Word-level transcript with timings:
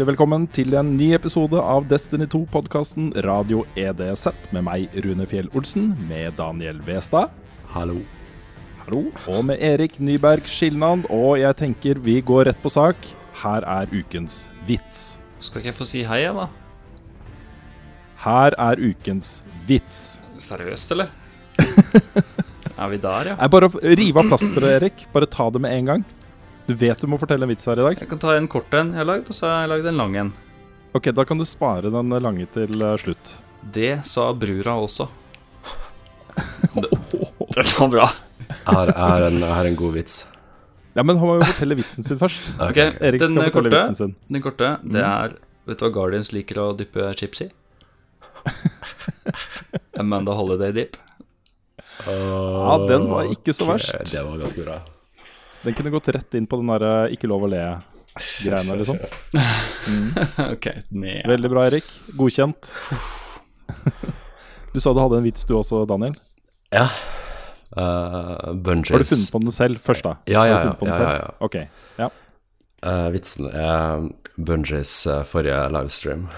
hjertelig 0.00 0.16
velkommen 0.16 0.44
til 0.56 0.72
en 0.78 0.94
ny 0.96 1.10
episode 1.12 1.60
av 1.60 1.84
Destiny 1.84 2.24
2-podkasten 2.32 3.10
Radio 3.20 3.66
EDZ 3.76 4.30
med 4.54 4.64
meg, 4.64 4.94
Rune 5.04 5.26
Fjell 5.28 5.50
Olsen, 5.52 5.90
med 6.08 6.38
Daniel 6.38 6.78
Westad. 6.86 7.28
Hallo. 7.74 7.98
Hallo. 8.86 9.02
Og 9.28 9.44
med 9.44 9.60
Erik 9.60 9.98
Nyberg 10.00 10.48
Skilnand. 10.48 11.04
Og 11.12 11.36
jeg 11.42 11.52
tenker 11.58 12.00
vi 12.00 12.14
går 12.24 12.48
rett 12.48 12.62
på 12.62 12.72
sak. 12.72 12.96
Her 13.42 13.66
er 13.68 13.92
ukens 13.92 14.46
vits. 14.64 15.18
Skal 15.36 15.60
ikke 15.60 15.68
jeg 15.74 15.78
få 15.82 15.88
si 15.90 16.00
hei 16.08 16.22
da? 16.32 16.46
Her 18.24 18.56
er 18.56 18.80
ukens 18.80 19.42
vits. 19.68 20.22
Seriøst, 20.40 20.96
eller? 20.96 21.12
er 22.80 22.88
vi 22.88 23.02
der, 23.04 23.34
ja? 23.34 23.36
Jeg 23.36 23.52
bare 23.52 23.68
riv 24.00 24.24
av 24.24 24.32
plasteret, 24.32 24.78
Erik. 24.78 25.04
Bare 25.12 25.28
ta 25.28 25.50
det 25.52 25.60
med 25.60 25.76
en 25.76 25.92
gang. 25.92 26.08
Du 26.70 26.76
vet 26.78 27.00
du 27.02 27.08
må 27.10 27.16
fortelle 27.18 27.42
en 27.42 27.50
vits 27.50 27.66
her 27.66 27.80
i 27.80 27.82
dag. 27.82 27.96
Jeg 27.98 28.06
kan 28.12 28.20
ta 28.22 28.36
en 28.38 28.46
kort 28.50 28.74
en 28.78 28.92
jeg 28.94 29.00
har 29.00 29.06
lagd, 29.08 29.30
og 29.32 29.34
så 29.34 29.48
har 29.50 29.64
jeg 29.64 29.70
lagd 29.72 29.86
en 29.90 29.96
lang 29.98 30.12
en. 30.20 30.28
Ok, 30.94 31.08
Da 31.16 31.24
kan 31.26 31.40
du 31.40 31.42
spare 31.48 31.90
den 31.90 32.12
lange 32.22 32.46
til 32.54 32.76
eh, 32.78 32.92
slutt. 33.02 33.32
Det 33.74 34.04
sa 34.06 34.28
brura 34.38 34.76
også. 34.78 35.08
det, 36.76 36.90
det 37.56 37.64
var 37.74 37.90
bra. 37.90 38.06
Her 38.68 38.92
er 38.92 39.26
en, 39.32 39.40
her 39.42 39.64
er 39.64 39.70
en 39.72 39.78
god 39.80 39.96
vits. 39.98 40.20
Ja, 40.94 41.02
Men 41.02 41.18
han 41.18 41.26
må 41.26 41.34
jo 41.40 41.48
fortelle 41.48 41.78
vitsen 41.80 42.06
sin 42.06 42.20
først. 42.22 42.52
Ok, 42.68 42.78
Erik 42.78 43.18
den 43.24 43.34
skal 43.34 43.50
fortelle 43.50 43.52
korte, 43.56 43.74
vitsen 43.74 43.98
sin. 43.98 44.14
den 44.30 44.46
korte, 44.46 44.70
det 44.94 45.04
er 45.08 45.34
Vet 45.66 45.82
du 45.82 45.84
hva 45.88 45.90
Guardians 45.98 46.30
liker 46.34 46.62
å 46.62 46.68
dyppe 46.78 47.10
chips 47.18 47.42
i? 47.48 47.50
Amanda 50.00 50.38
Holiday 50.38 50.72
Dip. 50.78 50.96
Ja, 52.06 52.78
den 52.86 53.10
var 53.10 53.26
ikke 53.34 53.58
så 53.58 53.66
verst. 53.74 53.90
Okay, 53.90 54.14
Det 54.14 54.22
var 54.30 54.40
ganske 54.46 54.70
bra. 54.70 54.78
Den 55.62 55.74
kunne 55.76 55.92
gått 55.92 56.08
rett 56.08 56.34
inn 56.34 56.46
på 56.48 56.56
den 56.60 56.70
der 56.72 56.84
eh, 56.88 57.14
ikke 57.16 57.28
lov 57.28 57.44
å 57.44 57.50
le-greiene, 57.52 58.76
liksom. 58.80 59.00
ok, 60.54 60.68
ned. 60.88 61.26
Veldig 61.28 61.50
bra, 61.52 61.66
Erik. 61.68 61.90
Godkjent. 62.16 62.70
Du 64.72 64.80
sa 64.80 64.94
du 64.94 65.00
hadde 65.02 65.18
en 65.20 65.26
vits 65.26 65.44
du 65.44 65.52
også, 65.58 65.82
Daniel. 65.90 66.14
Ja. 66.72 66.86
Uh, 67.76 68.54
Bungees 68.54 68.90
Har 68.90 69.04
du 69.04 69.10
funnet 69.10 69.32
på 69.34 69.42
den 69.44 69.54
selv 69.54 69.82
først, 69.84 70.06
da? 70.06 70.16
Ja, 70.30 70.46
ja, 70.48 70.56
ja, 70.64 70.72
ja, 70.80 70.96
ja, 70.96 71.12
ja. 71.20 71.28
Ok, 71.44 71.56
ja. 72.00 72.08
Uh, 72.80 73.10
vitsen 73.14 73.50
er 73.50 74.08
Bungees 74.40 74.94
uh, 75.10 75.20
forrige 75.28 75.60
livestream. 75.74 76.28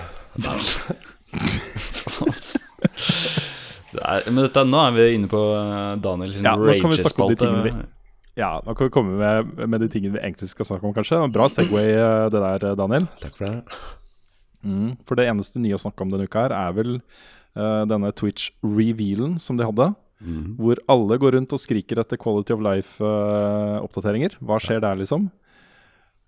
Det 3.92 4.00
er, 4.00 4.24
men 4.32 4.46
dette, 4.46 4.62
nå 4.64 4.78
er 4.80 4.94
vi 4.96 5.02
inne 5.12 5.28
på 5.28 5.40
Daniels 6.00 6.38
Ja, 6.40 6.54
rage-spalte. 6.56 7.50
Ja, 8.38 8.62
nå 8.64 8.72
kan 8.74 8.88
vi 8.88 8.92
komme 8.94 9.18
med, 9.20 9.50
med 9.68 9.82
de 9.82 9.90
tingene 9.92 10.16
vi 10.16 10.22
egentlig 10.22 10.48
skal 10.48 10.64
snakke 10.68 10.88
om, 10.88 10.94
kanskje. 10.96 11.18
Bra 11.34 11.50
Segway, 11.52 11.90
eh, 11.92 12.28
det 12.32 12.40
der, 12.40 12.64
eh, 12.70 12.76
Daniel. 12.80 13.04
Takk 13.20 13.34
for 13.36 13.44
det. 13.44 13.80
Mm, 14.64 14.94
for 15.08 15.18
det 15.18 15.26
eneste 15.28 15.60
nye 15.60 15.76
å 15.76 15.82
snakke 15.82 16.04
om 16.04 16.12
denne 16.12 16.24
uka 16.30 16.46
her, 16.46 16.54
er 16.56 16.72
vel 16.76 16.94
uh, 16.96 17.82
denne 17.90 18.12
Twitch-revealen 18.16 19.34
som 19.42 19.58
de 19.58 19.66
hadde. 19.68 19.90
Mm. 20.22 20.54
Hvor 20.56 20.80
alle 20.94 21.18
går 21.20 21.36
rundt 21.36 21.52
og 21.52 21.60
skriker 21.60 22.00
etter 22.00 22.20
Quality 22.20 22.54
of 22.54 22.62
Life-oppdateringer. 22.64 24.38
Hva 24.40 24.60
skjer 24.62 24.80
der, 24.84 24.96
liksom? 25.02 25.26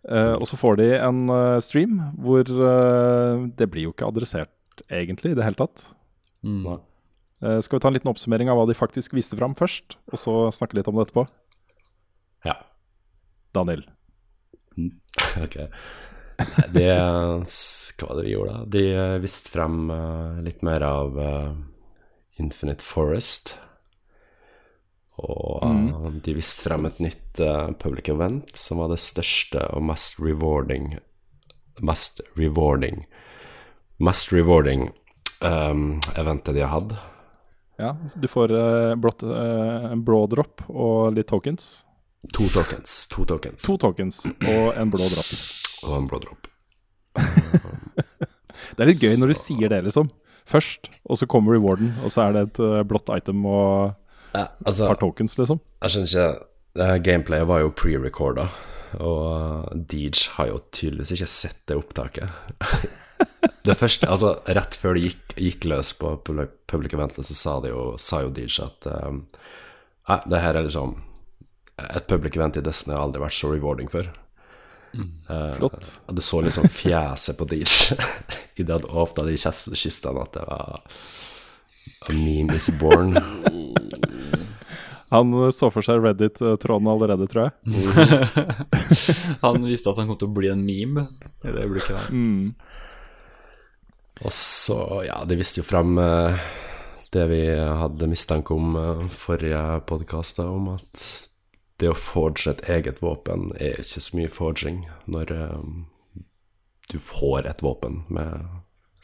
Uh, 0.04 0.34
og 0.34 0.44
så 0.50 0.58
får 0.60 0.76
de 0.82 0.88
en 0.98 1.22
stream 1.64 1.94
hvor 2.20 2.44
det 2.44 3.70
blir 3.72 3.86
jo 3.86 3.94
ikke 3.94 4.10
adressert, 4.10 4.82
egentlig, 4.90 5.32
i 5.32 5.38
det 5.38 5.46
hele 5.46 5.56
tatt. 5.62 5.86
Mm. 6.44 6.66
Skal 7.64 7.78
vi 7.78 7.80
ta 7.80 7.88
en 7.88 7.96
liten 7.96 8.10
oppsummering 8.12 8.50
av 8.50 8.58
hva 8.58 8.66
de 8.68 8.76
faktisk 8.76 9.14
viste 9.16 9.38
fram 9.38 9.56
først, 9.56 9.96
og 10.12 10.20
så 10.20 10.36
snakke 10.58 10.76
litt 10.76 10.90
om 10.90 10.98
det 10.98 11.06
etterpå? 11.06 11.24
Ja. 12.44 12.58
Daniel. 13.52 13.86
Ok. 15.44 15.56
De 16.74 16.86
Hva 16.90 18.14
de 18.18 18.24
gjorde, 18.26 18.54
da? 18.54 18.64
De 18.66 18.80
eh, 18.90 19.18
viste 19.22 19.52
frem 19.54 19.90
eh, 19.94 20.40
litt 20.42 20.64
mer 20.66 20.82
av 20.82 21.20
eh, 21.22 21.52
Infinite 22.42 22.82
Forest. 22.82 23.54
Og 25.22 25.62
mm. 25.62 26.18
de 26.26 26.34
viste 26.34 26.66
frem 26.66 26.88
et 26.88 26.98
nytt 26.98 27.38
public 27.78 28.10
event 28.10 28.50
som 28.58 28.80
var 28.82 28.90
det 28.90 28.98
største 28.98 29.62
og 29.70 29.84
mest 29.86 30.18
rewarding 30.18 30.96
Mest 31.86 32.18
rewarding 32.34 33.04
Mest 34.02 34.32
rewarding 34.34 34.88
um, 35.44 36.00
eventet 36.18 36.56
de 36.58 36.64
har 36.64 36.72
hatt. 36.72 36.96
Ja, 37.78 37.96
du 38.14 38.26
får 38.26 38.50
uh, 38.50 38.94
blått, 38.98 39.22
uh, 39.22 39.92
en 39.92 40.02
blå 40.02 40.24
dropp 40.30 40.66
og 40.66 41.14
litt 41.14 41.30
tokens. 41.30 41.84
To 42.32 42.48
tokens. 42.48 43.06
To 43.12 43.24
tokens. 43.28 43.62
To 43.66 43.76
tokens 43.80 44.22
og 44.24 44.72
en 44.74 44.90
blå 44.92 45.08
dropp. 45.12 45.32
Og 45.84 45.96
en 45.98 46.08
blå 46.10 46.20
dropp. 46.24 46.48
Det 48.74 48.82
er 48.82 48.90
litt 48.90 49.02
gøy 49.02 49.18
når 49.20 49.34
du 49.34 49.38
sier 49.38 49.70
det, 49.70 49.82
liksom. 49.86 50.08
Først, 50.48 50.90
og 51.08 51.18
så 51.20 51.28
kommer 51.30 51.56
rewarden, 51.56 51.92
og 52.04 52.12
så 52.12 52.26
er 52.26 52.34
det 52.34 52.42
et 52.48 52.60
eh, 52.64 52.82
blått 52.88 53.10
item 53.12 53.44
og 53.48 53.94
Ja, 54.34 54.48
altså, 54.66 54.84
et 54.84 54.92
par 54.92 55.00
tokens, 55.00 55.36
liksom. 55.38 55.60
Jeg 55.84 55.94
skjønner 55.94 56.10
ikke 56.10 56.98
Gameplayet 57.06 57.46
var 57.46 57.60
jo 57.62 57.70
pre-recorda, 57.78 58.48
og 58.98 59.20
uh, 59.30 59.76
Deej 59.78 60.24
har 60.34 60.48
jo 60.50 60.58
tydeligvis 60.74 61.12
ikke 61.14 61.30
sett 61.30 61.60
det 61.70 61.76
opptaket. 61.78 62.32
det 63.68 63.76
første, 63.78 64.08
altså 64.10 64.34
Rett 64.58 64.74
før 64.74 64.98
det 64.98 65.04
gikk, 65.06 65.36
gikk 65.38 65.68
løs 65.70 65.92
på 66.00 66.16
public, 66.26 66.96
eventet, 66.96 67.22
så 67.28 67.38
sa, 67.38 67.56
jo, 67.70 67.92
sa 68.02 68.24
jo 68.26 68.34
Deej 68.34 68.58
at 68.66 68.90
um, 68.90 69.22
det 70.26 70.42
her 70.42 70.58
er 70.58 70.66
liksom 70.66 70.98
Et 71.78 72.06
public 72.06 72.36
event 72.38 72.56
i 72.56 72.62
Destiny 72.62 72.94
har 72.94 73.02
aldri 73.06 73.22
vært 73.24 73.36
så 73.36 73.50
rewarding 73.50 73.90
før. 73.90 74.12
Mm, 74.94 75.08
Flott. 75.58 75.88
Uh, 76.06 76.14
du 76.14 76.22
så 76.22 76.40
liksom 76.46 76.68
fjeset 76.70 77.34
på 77.38 77.48
Deej 77.50 77.66
idet 78.62 78.76
han 78.76 78.90
åpna 78.90 79.24
de 79.26 79.34
kis- 79.42 79.72
kistene, 79.74 80.22
at 80.22 80.36
det 80.38 80.44
var 80.46 80.82
A 82.08 82.12
meme 82.12 82.54
is 82.54 82.68
born. 82.78 83.16
Han 85.14 85.32
eh, 85.44 85.50
så 85.54 85.70
for 85.72 85.84
seg 85.84 86.02
Reddit-tråden 86.04 86.88
allerede, 86.90 87.26
tror 87.30 87.48
jeg. 87.48 87.52
Han 89.44 89.64
visste 89.64 89.92
at 89.92 90.00
han 90.00 90.08
kom 90.10 90.18
til 90.20 90.30
å 90.30 90.34
bli 90.36 90.48
en 90.52 90.64
meme 90.64 91.04
i 91.44 91.52
det 91.52 91.60
øyeblikket 91.64 91.94
der. 91.96 92.08
Mm. 92.10 92.54
Og 94.24 94.32
så, 94.34 94.78
ja, 95.06 95.20
de 95.28 95.36
viste 95.38 95.60
jo 95.60 95.66
frem 95.68 95.96
eh, 96.00 96.48
det 97.14 97.24
vi 97.30 97.42
hadde 97.54 98.08
mistanke 98.10 98.56
om 98.56 98.74
uh, 98.74 99.04
forrige 99.14 99.60
podkast, 99.88 100.40
om 100.42 100.72
at 100.74 101.04
det 101.82 101.90
å 101.90 101.96
forge 101.98 102.50
et 102.52 102.62
eget 102.70 103.00
våpen 103.02 103.48
er 103.58 103.80
ikke 103.82 104.02
så 104.04 104.16
mye 104.18 104.30
forging 104.30 104.84
når 105.10 105.32
um, 105.34 105.86
du 106.92 106.98
får 107.02 107.48
et 107.50 107.64
våpen 107.64 108.02
med 108.12 108.44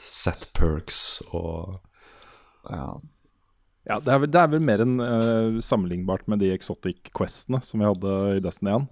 set 0.01 0.51
perks 0.57 1.21
og 1.33 1.81
Ja. 2.71 3.01
Ja, 3.89 3.97
det 3.99 4.13
er, 4.13 4.19
vel, 4.23 4.31
det 4.31 4.39
er 4.39 4.49
vel 4.53 4.61
mer 4.63 4.83
enn 4.85 4.99
uh, 5.01 5.59
sammenlignbart 5.65 6.27
med 6.29 6.43
de 6.45 6.51
exotic 6.55 7.09
questene 7.17 7.63
som 7.65 7.81
vi 7.81 7.89
hadde 7.89 8.17
i 8.37 8.43
Destiny 8.45 8.75
1. 8.77 8.85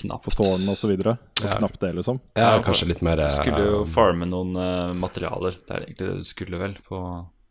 Knapt. 0.00 0.24
På 0.26 0.32
tårn 0.34 0.66
og 0.68 0.76
så 0.78 0.90
videre. 0.90 1.14
Og 1.40 1.46
Ja. 1.46 1.56
knapt 1.60 1.78
det, 1.80 1.92
liksom. 1.96 2.18
Ja, 2.34 2.56
Ja, 2.56 2.62
kanskje 2.62 2.88
litt 2.90 3.02
mer 3.06 3.16
Du 3.16 3.22
eh, 3.22 3.36
skulle 3.38 3.62
jo 3.64 3.84
farme 3.88 4.26
noen 4.28 4.56
uh, 4.58 4.92
materialer. 4.98 5.56
Det 5.62 5.70
er 5.72 5.86
egentlig 5.86 6.08
det 6.10 6.16
du 6.18 6.26
skulle 6.26 6.58
vel 6.60 6.76
på 6.86 7.00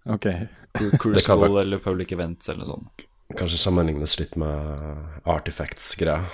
Ok. 0.06 0.28
Cruise 0.76 1.00
Crucible 1.02 1.62
eller 1.64 1.80
Public 1.82 2.12
Events 2.12 2.50
eller 2.50 2.66
noe 2.66 2.74
sånt. 2.76 3.06
Kanskje 3.34 3.58
sammenlignes 3.58 4.20
litt 4.20 4.36
med 4.38 5.26
Artifacts-greia 5.26 6.28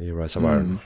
i 0.00 0.08
Rise 0.14 0.40
of 0.40 0.46
Iron. 0.48 0.78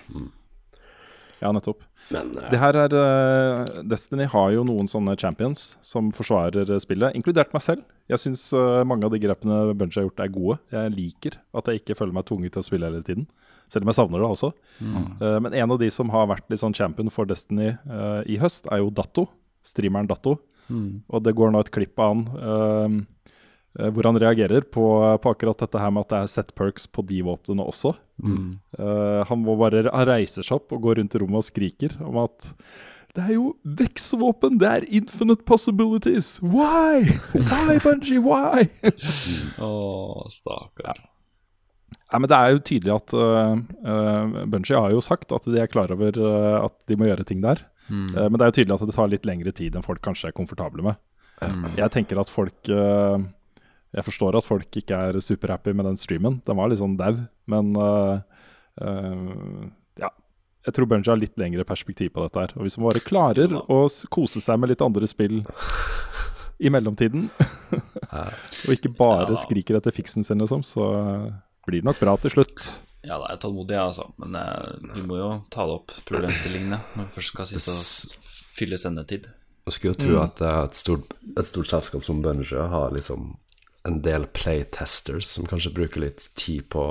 Ja, 1.38 1.52
nettopp. 1.54 1.84
Men 2.10 2.32
uh, 2.34 2.48
Det 2.50 2.58
her 2.58 2.76
er 2.78 2.94
uh, 2.96 3.82
Destiny 3.86 4.26
har 4.30 4.50
jo 4.54 4.64
noen 4.66 4.90
sånne 4.90 5.14
champions 5.18 5.76
som 5.86 6.10
forsvarer 6.14 6.66
eh, 6.66 6.80
spillet, 6.82 7.14
inkludert 7.18 7.54
meg 7.54 7.62
selv. 7.62 7.86
Jeg 8.10 8.18
syns 8.20 8.42
mange 8.84 9.06
av 9.06 9.14
de 9.14 9.20
grepene 9.22 9.60
Bunch 9.78 9.94
har 9.96 10.04
gjort, 10.04 10.20
er 10.20 10.32
gode. 10.34 10.58
Jeg 10.74 10.92
liker 10.92 11.38
at 11.56 11.70
jeg 11.70 11.80
ikke 11.80 11.96
føler 11.96 12.16
meg 12.18 12.26
tvunget 12.28 12.52
til 12.52 12.60
å 12.60 12.66
spille 12.66 12.90
hele 12.90 13.04
tiden. 13.06 13.28
Selv 13.72 13.86
om 13.86 13.92
jeg 13.92 13.98
savner 14.00 14.20
det 14.20 14.28
også. 14.28 14.50
Eh, 14.82 15.38
men 15.46 15.54
en 15.62 15.72
av 15.72 15.78
de 15.80 15.88
som 15.94 16.10
har 16.12 16.28
vært 16.28 16.50
litt 16.52 16.60
sånn 16.60 16.76
champion 16.76 17.08
for 17.14 17.30
Destiny 17.30 17.70
i 18.28 18.36
høst, 18.42 18.66
er 18.68 18.82
jo 18.82 18.90
Datto. 18.92 19.28
Streameren 19.64 20.10
Datto. 20.10 20.36
Og 20.68 21.24
det 21.24 21.36
går 21.38 21.54
nå 21.54 21.62
et 21.62 21.72
klipp 21.72 22.02
av 22.02 22.12
han 22.12 23.06
hvor 23.72 24.04
han 24.04 24.18
reagerer 24.20 24.66
på, 24.68 24.84
på 25.22 25.30
akkurat 25.32 25.62
dette 25.64 25.80
her 25.80 25.92
med 25.94 26.04
at 26.04 26.10
det 26.12 26.18
er 26.20 26.32
set 26.32 26.50
perks 26.58 26.84
på 26.92 27.04
de 27.08 27.22
våpnene 27.24 27.64
også. 27.64 27.94
Eh, 28.22 29.20
han 29.28 29.42
må 29.42 29.56
bare 29.58 29.86
han 29.88 30.08
reiser 30.08 30.46
seg 30.46 30.60
opp 30.60 30.74
og 30.76 30.84
går 30.86 31.00
rundt 31.00 31.16
i 31.16 31.22
rommet 31.22 31.42
og 31.42 31.48
skriker 31.48 31.96
om 32.06 32.20
at 32.22 32.52
det 33.12 33.26
er 33.26 33.34
jo 33.34 33.50
vekstvåpen, 33.76 34.56
Det 34.56 34.68
er 34.68 34.84
infinite 34.88 35.44
possibilities! 35.44 36.38
Why? 36.40 37.12
Why, 37.34 37.76
Bungie? 37.76 38.22
Why? 38.24 38.70
Å, 39.60 40.28
stakkar. 40.32 41.02
Nei, 41.92 42.20
men 42.22 42.30
Det 42.30 42.38
er 42.38 42.54
jo 42.54 42.62
tydelig 42.64 42.94
at 42.94 43.12
uh, 43.12 43.52
Bunji 43.52 44.48
Bungie 44.54 44.80
har 44.80 44.94
jo 44.94 45.04
sagt 45.04 45.32
at 45.36 45.44
de 45.44 45.60
er 45.60 45.68
klar 45.68 45.92
over 45.92 46.16
uh, 46.16 46.64
at 46.64 46.76
de 46.88 46.96
må 46.96 47.10
gjøre 47.10 47.28
ting 47.28 47.44
der. 47.44 47.60
Uh, 47.92 48.30
men 48.30 48.38
det 48.38 48.46
er 48.46 48.52
jo 48.54 48.56
tydelig 48.62 48.78
at 48.78 48.88
det 48.88 48.96
tar 48.96 49.12
litt 49.12 49.28
lengre 49.28 49.52
tid 49.60 49.76
enn 49.76 49.84
folk 49.84 50.00
kanskje 50.00 50.30
er 50.30 50.38
komfortable 50.38 50.88
med. 50.88 51.00
Jeg 51.76 51.92
tenker 51.92 52.16
at 52.22 52.32
folk 52.32 52.72
uh, 52.72 53.20
Jeg 53.92 54.06
forstår 54.06 54.38
at 54.38 54.48
folk 54.48 54.78
ikke 54.80 54.98
er 55.08 55.20
superhappy 55.20 55.74
med 55.76 55.88
den 55.90 55.98
streamen. 56.00 56.40
Den 56.46 56.58
var 56.58 56.70
litt 56.72 56.80
sånn 56.80 56.96
dau, 56.96 57.18
men 57.52 57.72
uh, 57.76 58.22
uh, 58.80 59.66
ja. 60.00 60.08
jeg 60.64 60.76
tror 60.76 60.88
Bungie 60.88 61.12
har 61.12 61.20
litt 61.20 61.36
lengre 61.40 61.66
perspektiv 61.68 62.14
på 62.14 62.24
dette 62.24 62.40
her. 62.40 62.54
Og 62.56 62.64
hvis 62.64 62.78
man 62.78 62.88
bare 62.88 63.04
klarer 63.04 63.58
å 63.60 63.82
kose 64.12 64.40
seg 64.40 64.62
med 64.62 64.72
litt 64.72 64.84
andre 64.84 65.08
spill 65.10 65.42
i 66.62 66.72
mellomtiden, 66.72 67.28
og 68.64 68.72
ikke 68.72 68.94
bare 68.96 69.34
Ja 69.34 69.42
skriker 69.44 69.76
etter 69.76 69.94
fiksen 69.94 70.24
sin, 70.24 70.40
liksom, 70.40 70.64
så 70.64 70.88
blir 71.66 71.82
det 71.82 71.90
nok 71.90 72.00
bra 72.00 72.16
til 72.22 72.32
slutt. 72.36 72.64
Ja, 73.02 73.18
da 73.18 73.32
er 73.32 73.38
tålmodig, 73.42 73.74
jeg, 73.74 73.82
altså. 73.82 74.08
Men 74.22 74.36
eh, 74.38 74.90
vi 74.94 75.04
må 75.06 75.18
jo 75.18 75.30
ta 75.50 75.66
det 75.66 75.78
opp, 75.80 75.94
problemstillingene, 76.06 76.78
når 76.94 77.08
vi 77.08 77.14
først 77.16 77.32
skal 77.34 77.48
sitte 77.50 77.74
og 77.74 78.28
fylle 78.54 78.78
sendetid. 78.78 79.26
Jeg 79.66 79.76
skulle 79.76 79.94
jo 79.94 80.00
tro 80.04 80.18
at 80.22 80.42
eh, 80.42 80.58
et 80.68 80.78
stort, 80.78 81.16
et 81.34 81.48
stort 81.48 81.70
selskap 81.70 82.04
som 82.06 82.22
Bungie 82.22 82.68
har 82.74 82.94
liksom 82.94 83.32
en 83.88 83.98
del 84.04 84.26
playtesters 84.30 85.26
som 85.26 85.46
kanskje 85.50 85.72
bruker 85.74 86.04
litt 86.04 86.28
tid 86.38 86.68
på 86.70 86.84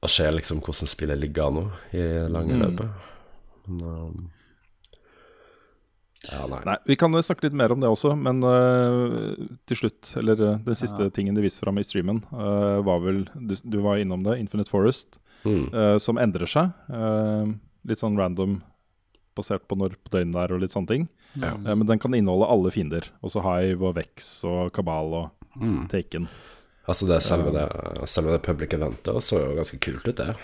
å 0.00 0.08
se 0.08 0.26
liksom 0.32 0.62
hvordan 0.64 0.88
spillet 0.90 1.20
ligger 1.20 1.48
an 1.50 1.58
nå 1.58 1.64
i 1.94 2.04
lange 2.32 2.56
løpet. 2.58 3.08
Men 3.68 3.82
um, 3.86 4.28
Ja, 6.30 6.44
nei. 6.50 6.60
Nei, 6.66 6.76
Vi 6.88 6.96
kan 7.00 7.14
snakke 7.22 7.46
litt 7.46 7.56
mer 7.56 7.72
om 7.72 7.80
det 7.80 7.88
også, 7.88 8.14
men 8.18 8.42
uh, 8.44 9.36
til 9.68 9.78
slutt, 9.84 10.10
eller 10.20 10.40
uh, 10.40 10.56
den 10.66 10.76
siste 10.76 11.06
tingen 11.16 11.36
de 11.36 11.44
viste 11.44 11.62
fram 11.64 11.78
i 11.80 11.84
streamen, 11.86 12.22
uh, 12.32 12.80
var 12.84 13.00
vel 13.04 13.22
du, 13.34 13.54
du 13.64 13.78
var 13.84 14.00
innom 14.02 14.24
det, 14.26 14.38
Infinite 14.42 14.72
Forest, 14.72 15.18
Mm. 15.40 15.96
som 16.04 16.18
endrer 16.20 16.44
seg. 16.44 16.68
litt 17.88 17.96
sånn 17.96 18.18
random 18.20 18.58
basert 19.40 19.66
på 19.68 19.76
når 19.80 19.96
på 19.98 20.12
døgnet 20.14 20.36
det 20.36 20.44
er 20.46 20.54
og 20.56 20.62
litt 20.62 20.76
sånne 20.76 20.92
ting. 20.92 21.08
Ja. 21.34 21.56
Eh, 21.56 21.74
men 21.74 21.86
den 21.88 22.00
kan 22.02 22.14
inneholde 22.16 22.48
alle 22.52 22.72
fiender. 22.74 23.10
Også 23.26 23.42
Hive 23.44 23.90
og 23.90 23.96
Vex 23.98 24.32
og 24.48 24.70
Kabal 24.76 25.14
og 25.24 25.28
Mm. 25.58 25.88
Taken. 25.90 26.28
Altså 26.86 27.06
det 27.08 27.16
selve, 27.22 27.50
det 27.52 28.08
selve 28.08 28.32
det 28.36 28.42
public 28.46 28.74
eventet 28.74 29.22
så 29.22 29.40
jo 29.40 29.56
ganske 29.58 29.78
kult 29.82 30.06
ut, 30.06 30.16
det. 30.16 30.36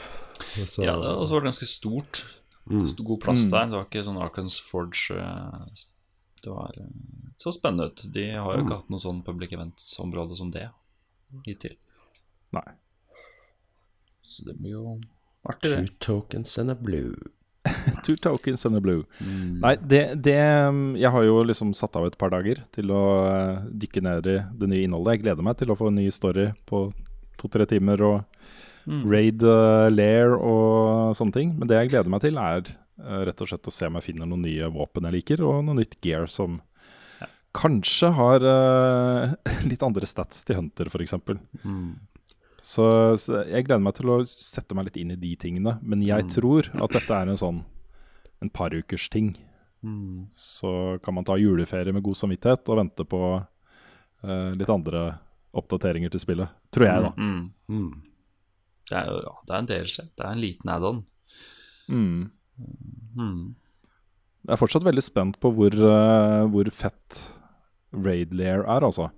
Så, 0.66 0.82
Ja, 0.84 0.96
det 0.98 1.12
også 1.14 1.36
var 1.36 1.40
det 1.44 1.50
ganske 1.52 1.68
stort. 1.70 2.24
Mm. 2.66 2.86
Stod 2.90 3.06
god 3.06 3.20
plass 3.22 3.44
der. 3.46 3.68
Det 3.70 3.78
var 3.78 3.86
ikke 3.86 4.02
sånn 4.04 4.18
Arkans 4.20 4.58
Forge 4.60 5.14
eh, 5.14 5.84
Det 6.42 6.50
var 6.50 6.74
eh, 6.76 6.90
så 7.38 7.52
spennende 7.54 7.86
ut. 7.92 8.02
De 8.12 8.26
har 8.34 8.56
jo 8.58 8.64
ikke 8.66 8.80
hatt 8.80 8.90
noe 8.90 9.02
sånn 9.02 9.22
public 9.26 9.54
event-område 9.54 10.36
som 10.36 10.50
det 10.50 10.66
hittil. 11.46 11.76
Nei. 12.54 12.66
Så 14.26 14.44
det 14.46 14.56
blir 14.58 14.74
jo 14.74 14.96
artig, 15.46 15.70
det. 15.70 15.78
Two 15.86 15.96
tokens 16.02 16.58
and 16.58 16.70
a 16.70 16.74
blue. 16.74 17.14
Two 18.06 18.16
tokens 18.20 18.64
and 18.68 18.78
a 18.78 18.80
blue. 18.80 19.04
Mm. 19.20 19.58
Nei, 19.62 19.74
det, 19.80 20.02
det 20.24 20.38
um, 20.68 20.94
Jeg 20.98 21.10
har 21.14 21.26
jo 21.26 21.40
liksom 21.48 21.72
satt 21.76 21.96
av 21.98 22.06
et 22.08 22.16
par 22.20 22.30
dager 22.34 22.62
til 22.76 22.92
å 22.94 23.02
uh, 23.26 23.66
dykke 23.70 24.02
ned 24.06 24.30
i 24.30 24.38
det 24.60 24.70
nye 24.70 24.86
innholdet. 24.86 25.16
Jeg 25.16 25.24
gleder 25.26 25.46
meg 25.46 25.58
til 25.60 25.72
å 25.72 25.78
få 25.78 25.90
en 25.90 25.98
ny 26.00 26.06
story 26.14 26.50
på 26.70 26.88
to-tre 27.40 27.66
timer 27.68 28.02
og 28.06 28.24
Mm. 28.86 29.00
raid 29.10 29.42
uh, 29.42 29.88
lair 29.90 30.36
og 30.36 31.16
sånne 31.18 31.34
ting. 31.34 31.48
Men 31.58 31.66
det 31.66 31.74
jeg 31.80 31.88
gleder 31.90 32.12
meg 32.12 32.22
til, 32.22 32.36
er 32.38 32.68
uh, 33.02 33.22
rett 33.26 33.40
og 33.42 33.48
slett 33.50 33.66
å 33.66 33.72
se 33.74 33.88
om 33.88 33.96
jeg 33.98 34.12
finner 34.12 34.28
noen 34.30 34.44
nye 34.46 34.68
våpen 34.70 35.08
jeg 35.08 35.16
liker, 35.16 35.42
og 35.42 35.64
noe 35.66 35.80
nytt 35.80 35.96
gear 36.06 36.28
som 36.30 36.60
kanskje 37.56 38.12
har 38.14 38.46
uh, 38.46 39.34
litt 39.70 39.82
andre 39.82 40.06
stats 40.06 40.44
til 40.46 40.60
Hunter, 40.60 40.86
f.eks. 40.86 41.16
Mm. 41.64 41.96
Så, 42.66 42.84
så 43.22 43.44
jeg 43.46 43.68
gleder 43.68 43.82
meg 43.84 43.94
til 43.94 44.10
å 44.10 44.22
sette 44.26 44.74
meg 44.74 44.88
litt 44.88 44.98
inn 44.98 45.12
i 45.14 45.20
de 45.20 45.32
tingene. 45.38 45.76
Men 45.86 46.02
jeg 46.02 46.26
tror 46.34 46.66
at 46.74 46.96
dette 46.96 47.14
er 47.14 47.30
en 47.30 47.38
sånn 47.38 47.60
en 48.42 48.50
par 48.50 48.74
ukers 48.74 49.06
ting. 49.12 49.36
Mm. 49.86 50.26
Så 50.34 50.98
kan 51.04 51.14
man 51.14 51.24
ta 51.24 51.36
juleferie 51.38 51.94
med 51.94 52.02
god 52.04 52.18
samvittighet 52.18 52.66
og 52.72 52.80
vente 52.80 53.06
på 53.06 53.20
uh, 53.38 54.50
litt 54.58 54.72
andre 54.72 55.04
oppdateringer 55.56 56.10
til 56.12 56.24
spillet. 56.24 56.56
Tror 56.74 56.88
jeg, 56.88 57.04
da. 57.06 57.12
Mm. 57.16 57.44
Mm. 57.70 57.92
Det 58.90 58.98
er 58.98 59.12
jo 59.12 59.20
ja, 59.22 59.36
det 59.46 59.54
er 59.54 59.62
en 59.62 59.70
DLC. 59.70 59.96
Det 60.10 60.26
er 60.26 60.32
en 60.34 60.42
liten 60.42 60.72
add-on. 60.74 61.00
Mm. 61.86 62.26
Mm. 63.16 63.38
Jeg 64.46 64.54
er 64.54 64.60
fortsatt 64.60 64.86
veldig 64.86 65.06
spent 65.06 65.38
på 65.42 65.54
hvor, 65.54 65.74
uh, 65.74 66.42
hvor 66.50 66.70
fett 66.74 67.22
Raid 67.94 68.34
Lair 68.36 68.66
er, 68.66 68.86
altså. 68.86 69.08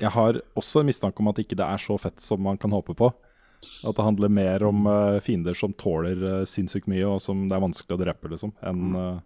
Jeg 0.00 0.12
har 0.12 0.40
også 0.58 0.82
en 0.82 0.90
mistanke 0.90 1.22
om 1.22 1.30
at 1.30 1.40
ikke 1.40 1.56
det 1.58 1.66
er 1.66 1.80
så 1.80 1.96
fett 2.00 2.20
som 2.22 2.42
man 2.44 2.58
kan 2.60 2.74
håpe 2.74 2.94
på. 2.96 3.10
At 3.86 3.96
det 3.96 4.04
handler 4.04 4.32
mer 4.32 4.64
om 4.68 4.86
uh, 4.86 5.20
fiender 5.24 5.56
som 5.56 5.72
tåler 5.72 6.20
uh, 6.22 6.44
sinnssykt 6.48 6.88
mye, 6.90 7.06
og 7.08 7.22
som 7.22 7.46
det 7.48 7.56
er 7.56 7.64
vanskelig 7.64 7.96
å 7.96 8.02
drepe, 8.02 8.30
liksom, 8.32 8.52
enn 8.66 8.84
uh, 8.96 9.22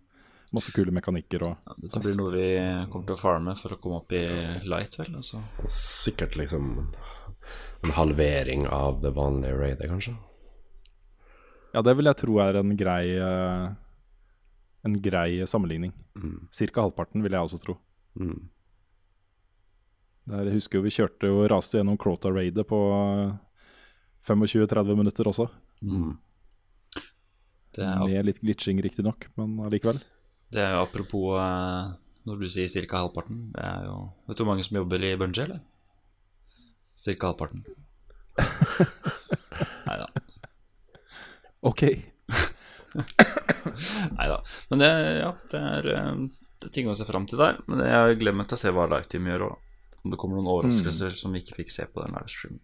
masse 0.54 0.72
kule 0.74 0.94
mekanikker 0.94 1.44
og 1.46 1.66
Ja, 1.66 1.76
dette 1.84 2.02
blir 2.02 2.16
noe 2.18 2.32
vi 2.34 2.46
kommer 2.90 3.06
til 3.08 3.16
å 3.16 3.20
farme 3.20 3.54
for 3.58 3.74
å 3.74 3.80
komme 3.82 4.00
opp 4.00 4.14
i 4.16 4.24
light, 4.66 4.96
vel. 4.98 5.12
Altså. 5.20 5.42
Sikkert 5.70 6.38
liksom 6.38 6.72
en 7.84 7.94
halvering 7.96 8.66
av 8.70 9.00
det 9.04 9.14
vanlige 9.16 9.58
raidet, 9.58 9.90
kanskje. 9.90 10.16
Ja, 11.74 11.84
det 11.86 11.94
vil 11.98 12.10
jeg 12.10 12.18
tro 12.18 12.40
er 12.42 12.58
en 12.58 12.72
grei 12.74 13.04
En 14.80 14.94
grei 15.04 15.44
sammenligning. 15.46 15.92
Mm. 16.16 16.48
Cirka 16.50 16.86
halvparten, 16.86 17.22
vil 17.22 17.36
jeg 17.36 17.46
også 17.46 17.58
tro. 17.62 17.76
Mm. 18.18 18.48
Der, 20.30 20.50
husker 20.54 20.78
jo 20.78 20.84
vi 20.86 20.92
kjørte 20.94 21.30
og 21.34 21.46
raste 21.50 21.78
gjennom 21.80 21.96
Crota-raidet 21.98 22.62
på 22.70 22.78
eh, 22.94 23.32
25-30 24.28 24.98
minutter 24.98 25.26
også. 25.30 25.48
Mm. 25.82 26.12
Det 27.74 27.82
er, 27.86 27.98
Med 28.04 28.26
litt 28.28 28.40
glitching, 28.42 28.80
riktignok, 28.82 29.28
men 29.38 29.58
allikevel. 29.66 29.98
det 30.54 30.62
er 30.62 30.72
jo 30.76 30.84
apropos 30.84 31.36
eh, 31.38 31.90
når 32.28 32.40
du 32.42 32.48
sier 32.52 32.86
ca. 32.86 33.00
halvparten. 33.04 33.50
Det 33.54 33.64
er 33.64 33.86
jo 33.88 33.96
Vet 34.28 34.38
du 34.38 34.42
hvor 34.44 34.50
mange 34.52 34.66
som 34.66 34.78
jobber 34.80 35.06
i 35.06 35.14
Bungee, 35.18 35.46
eller? 35.48 35.60
Cirka 37.00 37.30
halvparten. 37.32 37.64
Nei 39.86 39.96
da. 40.02 40.08
OK. 41.66 41.82
Neida. 44.18 44.38
Men 44.70 44.82
det, 44.82 44.90
ja, 45.20 45.32
det 45.52 45.60
er, 45.72 45.90
eh, 45.96 46.14
det 46.60 46.68
er 46.70 46.74
ting 46.74 46.90
å 46.90 46.96
se 46.98 47.06
fram 47.08 47.26
til 47.30 47.40
der. 47.40 47.58
Men 47.70 47.82
jeg 47.86 48.20
gleder 48.20 48.38
meg 48.42 48.50
til 48.50 48.58
å 48.58 48.62
se 48.62 48.72
hva 48.74 48.86
Lifetime 48.90 49.32
gjør 49.32 49.46
òg. 49.50 49.66
Om 50.00 50.12
det 50.12 50.18
kommer 50.20 50.38
noen 50.38 50.50
overraskelser 50.54 51.12
som 51.18 51.34
vi 51.34 51.42
ikke 51.42 51.58
fikk 51.60 51.72
se 51.74 51.86
på 51.90 52.02
den 52.04 52.16
livestreamen. 52.16 52.60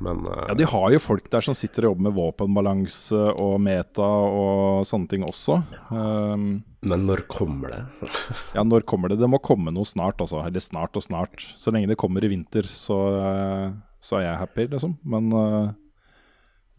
Men 0.00 0.22
uh, 0.24 0.44
Ja, 0.48 0.54
de 0.56 0.66
har 0.68 0.92
jo 0.94 1.00
folk 1.02 1.28
der 1.32 1.44
som 1.44 1.56
sitter 1.56 1.84
og 1.84 1.92
jobber 1.92 2.06
med 2.08 2.16
våpenbalanse 2.16 3.20
og 3.36 3.58
meta 3.62 4.06
og 4.06 4.86
sånne 4.88 5.10
ting 5.10 5.26
også. 5.26 5.60
Um, 5.92 6.62
Men 6.80 7.04
når 7.08 7.26
kommer 7.30 7.74
det? 7.74 8.08
ja, 8.56 8.64
når 8.64 8.86
kommer 8.88 9.12
det? 9.12 9.20
Det 9.20 9.28
må 9.28 9.42
komme 9.44 9.72
noe 9.74 9.88
snart, 9.88 10.22
altså. 10.24 10.40
Eller 10.46 10.64
snart 10.64 10.96
og 10.96 11.04
snart. 11.04 11.44
Så 11.60 11.74
lenge 11.74 11.90
det 11.92 12.00
kommer 12.00 12.24
i 12.24 12.32
vinter, 12.32 12.68
så, 12.72 12.98
uh, 13.20 13.76
så 14.00 14.20
er 14.20 14.30
jeg 14.30 14.42
happy, 14.46 14.68
liksom. 14.72 14.96
Men 15.04 15.28
uh, 15.36 15.70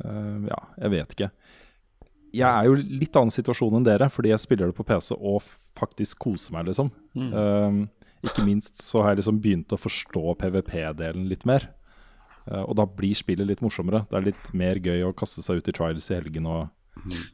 eh, 0.01 0.37
ja, 0.49 0.61
jeg 0.81 0.95
vet 0.97 1.15
ikke. 1.15 1.31
Jeg 2.31 2.47
er 2.47 2.69
jo 2.69 2.77
litt 2.79 3.17
annen 3.19 3.33
situasjon 3.33 3.75
enn 3.77 3.85
dere, 3.85 4.07
fordi 4.09 4.31
jeg 4.31 4.41
spiller 4.41 4.71
det 4.71 4.77
på 4.77 4.87
PC 4.87 5.13
og 5.19 5.43
faktisk 5.77 6.23
koser 6.25 6.55
meg, 6.55 6.71
liksom. 6.71 6.89
Um, 7.13 7.83
ikke 8.27 8.45
minst 8.45 8.81
så 8.83 9.01
har 9.01 9.13
jeg 9.13 9.21
liksom 9.21 9.39
begynt 9.43 9.73
å 9.73 9.79
forstå 9.79 10.35
PVP-delen 10.41 11.25
litt 11.31 11.45
mer. 11.49 11.69
Eh, 12.49 12.61
og 12.61 12.75
da 12.79 12.85
blir 12.89 13.17
spillet 13.17 13.49
litt 13.49 13.63
morsommere. 13.63 14.05
Det 14.09 14.19
er 14.19 14.27
litt 14.31 14.53
mer 14.57 14.81
gøy 14.81 15.05
å 15.07 15.15
kaste 15.17 15.43
seg 15.45 15.61
ut 15.61 15.71
i 15.71 15.75
trials 15.75 16.09
i 16.11 16.17
helgen 16.19 16.49
og 16.49 16.69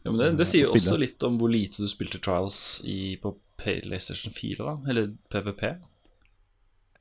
Ja, 0.05 0.11
men 0.11 0.19
det, 0.21 0.31
det 0.39 0.47
sier 0.47 0.67
jo 0.67 0.75
også 0.77 0.97
litt 1.01 1.23
om 1.25 1.39
hvor 1.41 1.49
lite 1.51 1.81
du 1.81 1.89
spilte 1.89 2.19
Trials 2.23 2.79
i, 2.85 3.17
på 3.19 3.33
PlayStation 3.57 4.31
4, 4.31 4.61
da. 4.61 4.75
Eller 4.87 5.09
PVP. 5.33 5.63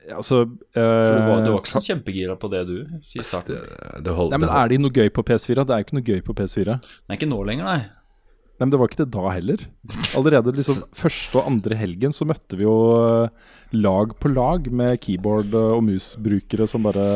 ja, 0.07 0.17
altså, 0.17 0.41
For 0.73 1.13
du 1.13 1.21
var, 1.29 1.43
du 1.45 1.51
var 1.51 1.53
eh, 1.53 1.59
ikke 1.61 1.73
sånn 1.75 1.85
kjempegira 1.85 2.35
på 2.41 2.49
det, 2.51 2.63
du, 2.67 2.79
i 2.81 3.21
Det, 3.21 3.59
det 4.03 4.15
holdt, 4.17 4.33
Nei, 4.33 4.41
men 4.41 4.49
Er 4.49 4.73
det 4.73 4.81
noe 4.81 4.91
gøy 4.91 5.13
på 5.13 5.23
PS4? 5.29 5.63
Det 5.67 5.75
er 5.75 5.83
jo 5.83 5.87
ikke 5.87 5.99
noe 5.99 6.09
gøy 6.09 6.25
på 6.25 6.35
PS4. 6.41 6.79
Nei, 6.81 7.19
ikke 7.19 7.29
nå 7.29 7.43
lenger, 7.47 7.69
nei. 7.69 7.79
Nei, 8.57 8.65
men 8.65 8.73
det 8.73 8.79
var 8.81 8.89
ikke 8.89 9.03
det 9.03 9.13
da 9.13 9.29
heller. 9.29 9.63
Allerede 10.17 10.53
liksom 10.57 10.79
første 11.03 11.37
og 11.37 11.49
andre 11.51 11.77
helgen 11.77 12.15
så 12.15 12.25
møtte 12.25 12.57
vi 12.57 12.65
jo 12.65 12.77
eh, 12.97 13.49
lag 13.77 14.15
på 14.17 14.31
lag 14.33 14.65
med 14.73 14.97
keyboard 15.03 15.53
og 15.57 15.83
mus-brukere 15.85 16.65
som 16.69 16.87
bare 16.87 17.07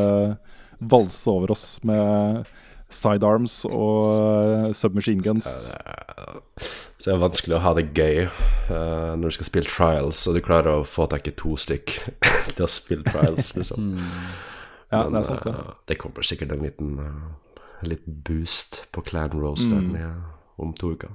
valste 0.78 1.30
over 1.30 1.50
oss 1.54 1.64
med 1.86 2.46
sidearms 2.92 3.62
og 3.66 4.68
eh, 4.68 4.70
submachine 4.76 5.24
guns. 5.24 5.48
Så 7.02 7.10
det 7.10 7.14
er 7.16 7.22
vanskelig 7.24 7.56
å 7.58 7.62
ha 7.64 7.72
det 7.74 7.88
gøy 7.98 8.28
uh, 8.28 9.18
når 9.18 9.24
du 9.24 9.34
skal 9.34 9.48
spille 9.48 9.66
trials, 9.66 10.20
og 10.30 10.36
du 10.36 10.42
klarer 10.44 10.76
å 10.78 10.86
få 10.86 11.08
tak 11.10 11.26
i 11.26 11.32
to 11.34 11.56
stykk 11.58 11.96
til 12.54 12.62
å 12.62 12.70
spille 12.70 13.02
trials, 13.08 13.56
liksom. 13.58 13.96
Ja, 14.92 15.00
Men 15.08 15.16
det 15.16 15.24
sant, 15.26 15.48
ja. 15.48 15.72
det 15.90 15.96
kommer 15.98 16.22
sikkert 16.28 16.54
en 16.54 16.62
liten, 16.62 16.92
uh, 17.02 17.64
liten 17.82 18.20
boost 18.22 18.84
på 18.94 19.02
clan 19.08 19.34
roasteren 19.34 19.90
Mm. 19.90 19.98
ja, 19.98 20.12
om 20.62 20.76
to 20.78 20.92
uker. 20.94 21.10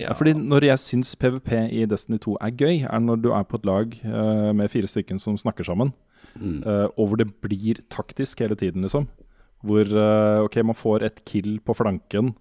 Ja, 0.00 0.12
fordi 0.14 0.34
når 0.38 0.66
jeg 0.68 0.78
syns 0.82 1.14
PVP 1.18 1.52
i 1.74 1.84
Destiny 1.90 2.18
2 2.22 2.36
er 2.40 2.50
gøy, 2.54 2.82
er 2.86 3.00
når 3.02 3.22
du 3.22 3.30
er 3.34 3.46
på 3.48 3.58
et 3.58 3.66
lag 3.66 3.94
uh, 4.04 4.52
med 4.54 4.70
fire 4.70 4.86
stykker 4.90 5.18
som 5.22 5.38
snakker 5.38 5.64
sammen, 5.68 5.92
Mm. 6.38 6.60
uh, 6.62 6.86
og 7.00 7.08
hvor 7.08 7.16
det 7.18 7.26
blir 7.42 7.80
taktisk 7.90 8.38
hele 8.44 8.54
tiden, 8.54 8.82
liksom. 8.84 9.08
Hvor 9.64 9.88
uh, 9.90 10.44
OK, 10.44 10.56
man 10.62 10.76
får 10.76 11.02
et 11.02 11.24
kill 11.26 11.56
på 11.64 11.74
flanken, 11.74 12.34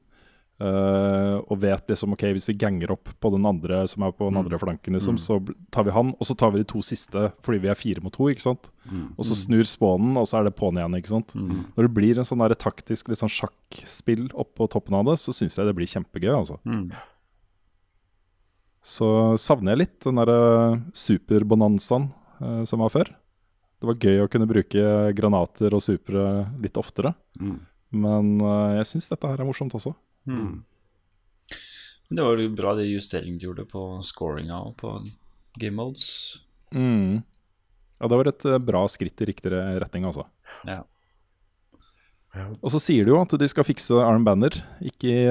og 0.59 1.59
vet 1.61 1.83
liksom 1.89 2.13
ok, 2.15 2.23
hvis 2.33 2.47
vi 2.49 2.55
ganger 2.57 2.89
opp 2.95 3.09
på 3.21 3.29
den 3.29 3.45
andre 3.45 3.83
som 3.87 4.01
er 4.07 4.11
på 4.17 4.25
den 4.25 4.39
andre 4.39 4.57
flanken, 4.57 4.93
liksom, 4.97 5.17
så 5.21 5.37
tar 5.71 5.83
vi 5.85 5.91
han, 5.93 6.15
og 6.17 6.25
så 6.25 6.33
tar 6.37 6.49
vi 6.51 6.63
de 6.63 6.65
to 6.65 6.81
siste 6.81 7.27
fordi 7.45 7.59
vi 7.61 7.69
er 7.69 7.77
fire 7.77 8.01
mot 8.01 8.11
to, 8.13 8.25
ikke 8.29 8.41
sant. 8.41 8.69
Og 9.17 9.25
så 9.25 9.37
snur 9.37 9.63
spånen, 9.69 10.17
og 10.17 10.25
så 10.27 10.39
er 10.39 10.47
det 10.49 10.55
på'n 10.57 10.77
igjen, 10.81 10.97
ikke 10.97 11.13
sant. 11.13 11.35
Når 11.77 11.85
det 11.87 11.93
blir 11.93 12.17
en 12.17 12.25
sånn 12.25 12.41
der 12.41 12.55
taktisk 12.57 13.07
litt 13.09 13.21
sånn 13.21 13.29
sjakkspill 13.29 14.31
oppå 14.33 14.65
toppen 14.73 14.97
av 14.97 15.05
det, 15.05 15.19
så 15.21 15.29
syns 15.33 15.57
jeg 15.57 15.65
det 15.69 15.75
blir 15.77 15.85
kjempegøy, 15.93 16.33
altså. 16.33 16.57
Mm. 16.65 16.89
Så 18.87 19.07
savner 19.41 19.75
jeg 19.75 19.83
litt 19.83 19.97
den 20.05 20.19
derre 20.21 20.77
superbonanzaen 20.95 22.07
eh, 22.39 22.61
som 22.69 22.83
var 22.85 22.93
før. 22.93 23.11
Det 23.77 23.89
var 23.89 23.99
gøy 23.99 24.23
å 24.23 24.29
kunne 24.31 24.47
bruke 24.49 24.83
granater 25.17 25.75
og 25.75 25.83
supere 25.83 26.47
litt 26.63 26.79
oftere. 26.79 27.11
Mm. 27.37 27.59
Men 27.99 28.33
eh, 28.39 28.77
jeg 28.79 28.91
syns 28.93 29.11
dette 29.11 29.29
her 29.29 29.43
er 29.43 29.49
morsomt 29.49 29.75
også. 29.77 29.91
Mm. 30.29 30.63
Det 32.07 32.23
var 32.23 32.39
jo 32.39 32.53
bra 32.55 32.73
de 32.79 32.87
justeringene 32.87 33.41
de 33.41 33.49
gjorde 33.49 33.67
på 33.67 33.83
scoringa 34.07 34.61
og 34.69 34.77
på 34.79 34.93
game 35.59 35.75
modes. 35.75 36.07
Mm. 36.71 37.25
Ja, 37.99 38.07
det 38.07 38.19
var 38.21 38.31
et 38.31 38.47
eh, 38.47 38.61
bra 38.71 38.85
skritt 38.91 39.19
i 39.21 39.27
riktig 39.33 39.51
retning, 39.51 40.07
altså. 40.07 40.29
Ja. 40.63 40.85
Og 42.61 42.71
så 42.73 42.79
sier 42.81 43.05
de 43.07 43.11
jo 43.13 43.21
at 43.21 43.33
de 43.39 43.47
skal 43.51 43.65
fikse 43.67 43.95
Arm 44.03 44.23
Banner, 44.27 44.53
ikke 44.81 45.09
i 45.13 45.23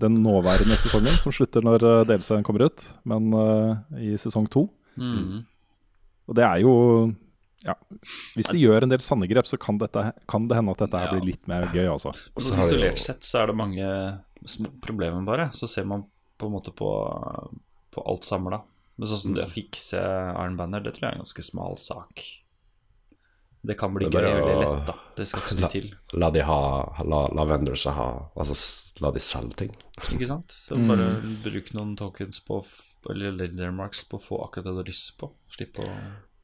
den 0.00 0.18
nåværende 0.24 0.76
sesongen, 0.80 1.16
som 1.20 1.32
slutter 1.34 1.64
når 1.66 1.84
uh, 1.84 2.04
delserien 2.08 2.44
kommer 2.46 2.66
ut, 2.68 2.84
men 3.08 3.32
uh, 3.34 3.76
i 4.00 4.14
sesong 4.20 4.48
to. 4.52 4.66
Mm. 4.96 5.42
Og 6.30 6.36
det 6.38 6.44
er 6.46 6.60
jo 6.62 6.72
ja, 7.64 7.74
Hvis 8.36 8.48
de 8.48 8.60
gjør 8.62 8.86
en 8.86 8.92
del 8.92 9.02
sanne 9.04 9.26
grep, 9.28 9.44
så 9.48 9.58
kan, 9.60 9.76
dette, 9.80 10.00
kan 10.30 10.46
det 10.48 10.56
hende 10.56 10.72
at 10.72 10.80
dette 10.86 11.00
Ja. 11.02 11.10
blir 11.12 11.26
litt 11.28 11.46
mer 11.50 11.66
gøy, 11.74 11.86
altså. 11.92 12.08
Og 12.08 12.40
Så 12.40 12.54
så 12.54 12.56
har 12.56 12.62
de 12.62 12.70
jo- 12.70 12.78
Isolert 12.80 12.98
sett 13.02 13.22
så 13.28 13.42
er 13.42 13.46
det 13.50 13.56
mange 13.56 13.88
små 14.48 14.70
problemer, 14.80 15.24
bare. 15.26 15.50
Så 15.52 15.68
ser 15.68 15.84
man 15.84 16.06
på 16.38 16.46
en 16.48 16.52
måte 16.54 16.72
på, 16.72 16.88
på 17.92 18.06
alt 18.08 18.24
samla. 18.24 18.62
Men 18.96 19.08
sånn 19.08 19.18
som 19.26 19.34
det 19.36 19.44
å 19.44 19.52
fikse 19.52 20.00
Arn 20.00 20.56
Banner, 20.56 20.80
det 20.80 20.94
tror 20.94 21.00
jeg 21.04 21.10
er 21.12 21.18
en 21.18 21.24
ganske 21.24 21.44
smal 21.44 21.76
sak. 21.80 22.24
Det 23.62 23.76
kan 23.76 23.92
bli 23.92 24.08
Det 24.08 24.22
gøy 24.24 24.40
lett, 24.40 24.86
da. 24.88 24.94
Det 25.16 25.26
skal 25.28 25.42
ikke 25.42 25.52
så 25.52 25.58
mye 25.58 25.72
til. 25.72 25.88
la 26.16 26.30
de 26.32 26.44
ha 26.48 26.60
La, 27.04 27.18
la 27.36 27.44
vendors 27.44 27.84
ha 27.92 28.08
Altså, 28.32 28.56
la 29.04 29.10
de 29.12 29.20
selge 29.20 29.58
ting. 29.64 29.74
Ikke 30.14 30.28
sant? 30.30 30.54
Så 30.54 30.78
bare 30.88 31.10
bruk 31.44 31.72
noen 31.76 31.92
tokens 31.98 32.40
på 32.46 32.62
Eller 33.12 33.36
legendary 33.36 33.74
marks 33.76 34.04
på 34.08 34.16
å 34.16 34.24
få 34.24 34.40
akkurat 34.46 34.70
det 34.70 34.76
du 34.76 34.80
har 34.80 34.88
lyst 34.88 35.18
på. 35.20 35.28
Slipp 35.52 35.82
å 35.84 35.88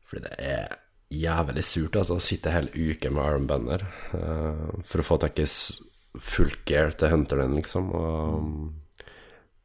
Fordi 0.06 0.26
det 0.28 0.37
er 0.38 0.76
jævlig 1.12 1.62
surt, 1.64 1.96
altså, 1.96 2.16
å 2.18 2.23
sitte 2.23 2.52
hele 2.52 2.73
uken 2.75 2.96
uke 2.96 3.12
med 3.14 3.23
armbønder 3.25 3.85
uh, 4.14 4.82
for 4.87 5.02
å 5.02 5.06
få 5.06 5.18
tak 5.23 5.38
i 5.38 5.46
fullt 5.46 6.64
gear 6.66 6.94
til 6.99 7.12
hunteren, 7.12 7.54
liksom. 7.54 7.92
Og 7.94 8.40
um, 8.40 9.06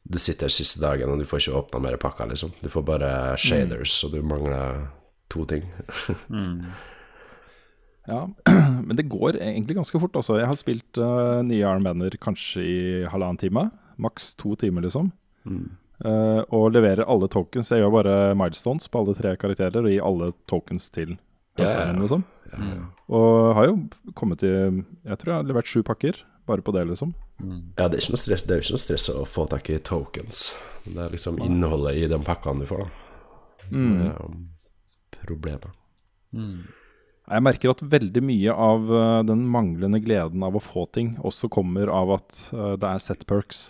du 0.04 0.20
sitter 0.22 0.52
siste 0.54 0.82
dagen, 0.84 1.10
og 1.10 1.22
du 1.22 1.28
får 1.30 1.44
ikke 1.44 1.60
åpna 1.62 1.82
mer 1.88 1.98
pakker, 2.02 2.30
liksom. 2.30 2.54
Du 2.62 2.70
får 2.70 2.86
bare 2.86 3.12
shaders, 3.42 3.96
og 4.06 4.16
du 4.16 4.22
mangler 4.26 4.88
to 5.32 5.46
ting. 5.50 5.66
mm. 6.30 6.72
Ja, 8.10 8.26
men 8.88 8.96
det 8.98 9.10
går 9.12 9.38
egentlig 9.38 9.78
ganske 9.78 10.00
fort. 10.02 10.16
Altså. 10.18 10.40
Jeg 10.40 10.50
har 10.50 10.58
spilt 10.60 10.98
uh, 11.02 11.42
nye 11.46 11.68
Arm 11.68 11.86
Banner 11.86 12.16
kanskje 12.22 12.64
i 12.66 12.80
halvannen 13.12 13.40
time. 13.42 13.68
Maks 14.02 14.34
to 14.40 14.56
timer, 14.58 14.82
liksom. 14.88 15.12
Eh, 16.02 16.42
og 16.50 16.72
leverer 16.74 17.06
alle 17.06 17.28
tokens. 17.30 17.70
Jeg 17.70 17.84
gjør 17.84 17.94
bare 17.94 18.16
milestones 18.38 18.90
på 18.90 19.02
alle 19.02 19.14
tre 19.18 19.36
karakterer 19.38 19.84
og 19.84 19.92
gir 19.92 20.06
alle 20.06 20.32
tokens 20.50 20.90
til 20.90 21.14
Ja, 21.60 21.62
ja, 21.62 21.68
ja. 21.68 21.76
karakteren, 21.76 22.02
liksom. 22.02 22.24
Mm. 22.52 22.82
Og 23.16 23.54
har 23.56 23.68
jo 23.70 23.76
kommet 24.18 24.42
til 24.42 24.82
Jeg 25.06 25.20
tror 25.20 25.30
jeg 25.32 25.38
har 25.38 25.48
levert 25.48 25.70
sju 25.70 25.84
pakker 25.88 26.18
bare 26.50 26.66
på 26.66 26.74
det, 26.74 26.88
liksom. 26.90 27.14
Ja, 27.78 27.86
det 27.88 28.00
er 28.00 28.02
ikke 28.02 28.16
noe 28.16 28.24
stress, 28.24 28.44
det 28.48 28.56
er 28.56 28.60
jo 28.60 28.66
ikke 28.66 28.76
noe 28.80 28.86
stress 28.88 29.08
å 29.14 29.28
få 29.30 29.46
tak 29.52 29.70
i 29.70 29.78
tokens. 29.78 30.42
Det 30.88 30.98
er 30.98 31.14
liksom 31.14 31.38
innholdet 31.46 32.02
i 32.02 32.08
de 32.10 32.18
pakkene 32.26 32.66
du 32.66 32.70
får, 32.70 32.82
da. 32.88 32.90
Det 33.70 34.10
er 34.10 34.16
jo 34.18 34.32
problemet. 35.22 35.78
Mm. 36.34 36.66
Jeg 37.30 37.44
merker 37.46 37.72
at 37.72 37.84
veldig 37.86 38.22
mye 38.26 38.54
av 38.54 38.88
eh, 38.98 39.20
den 39.30 39.44
manglende 39.52 40.02
gleden 40.04 40.42
av 40.44 40.58
å 40.58 40.64
få 40.64 40.88
ting 40.96 41.14
også 41.22 41.50
kommer 41.54 41.92
av 41.94 42.16
at 42.18 42.40
eh, 42.52 42.74
det 42.82 42.90
er 42.90 43.04
set 43.04 43.26
perks. 43.30 43.62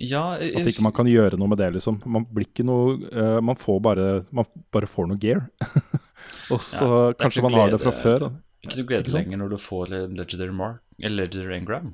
Ja, 0.00 0.24
jeg, 0.40 0.56
At 0.58 0.68
ikke 0.72 0.84
man 0.84 0.94
kan 0.96 1.08
gjøre 1.08 1.38
noe 1.38 1.50
med 1.52 1.60
det, 1.60 1.70
liksom. 1.76 2.00
Man 2.08 2.26
blir 2.26 2.48
ikke 2.48 2.64
noe 2.66 2.96
eh, 3.12 3.38
Man 3.44 3.58
får 3.60 3.76
bare 3.84 4.06
Man 4.34 4.48
bare 4.74 4.88
får 4.90 5.10
noe 5.10 5.20
gear. 5.20 5.44
Og 6.54 6.60
så 6.64 6.88
Ja, 6.88 7.12
kanskje 7.20 7.44
man 7.44 7.54
man 7.54 7.60
har 7.60 7.74
det 7.74 7.80
fra 7.84 7.92
før. 7.94 8.24
da. 8.26 8.30
Ikke 8.64 8.80
noe 8.80 8.88
glede 8.88 9.06
Ikke 9.06 9.16
lenger 9.18 9.42
når 9.42 9.52
du 9.54 9.58
får 9.60 9.94
en 10.00 10.16
legendary 10.18 10.56
mark 10.56 10.80
Eller 10.98 11.28
legendary 11.28 11.60
engram. 11.60 11.92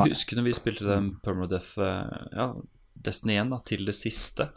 Jeg 0.00 0.14
husker 0.16 0.40
når 0.40 0.48
vi 0.48 0.56
spilte 0.56 0.88
den 0.88 1.12
permadeath 1.22 1.76
Ja, 1.78 2.50
Destiny 3.00 3.36
1 3.40 3.52
da, 3.54 3.60
til 3.68 3.86
det 3.88 3.94
siste. 3.96 4.48